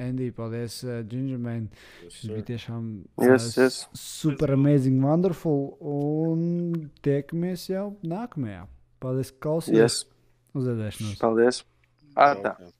[0.00, 1.66] Andy, paldies, uh, Gingerman.
[2.06, 2.46] Yes, Šis bija sir.
[2.54, 2.86] tiešām
[3.20, 3.82] Yes, uh, yes.
[4.00, 5.74] super amazing, wonderful.
[5.84, 8.64] Un tiekamies jau nākamajā.
[9.04, 10.00] Paldies, ka klausījāties.
[10.00, 10.19] Yes.
[10.58, 11.18] Uz redzēšanos.
[11.20, 11.62] Paldies.
[12.18, 12.54] Atā.
[12.58, 12.72] Jā.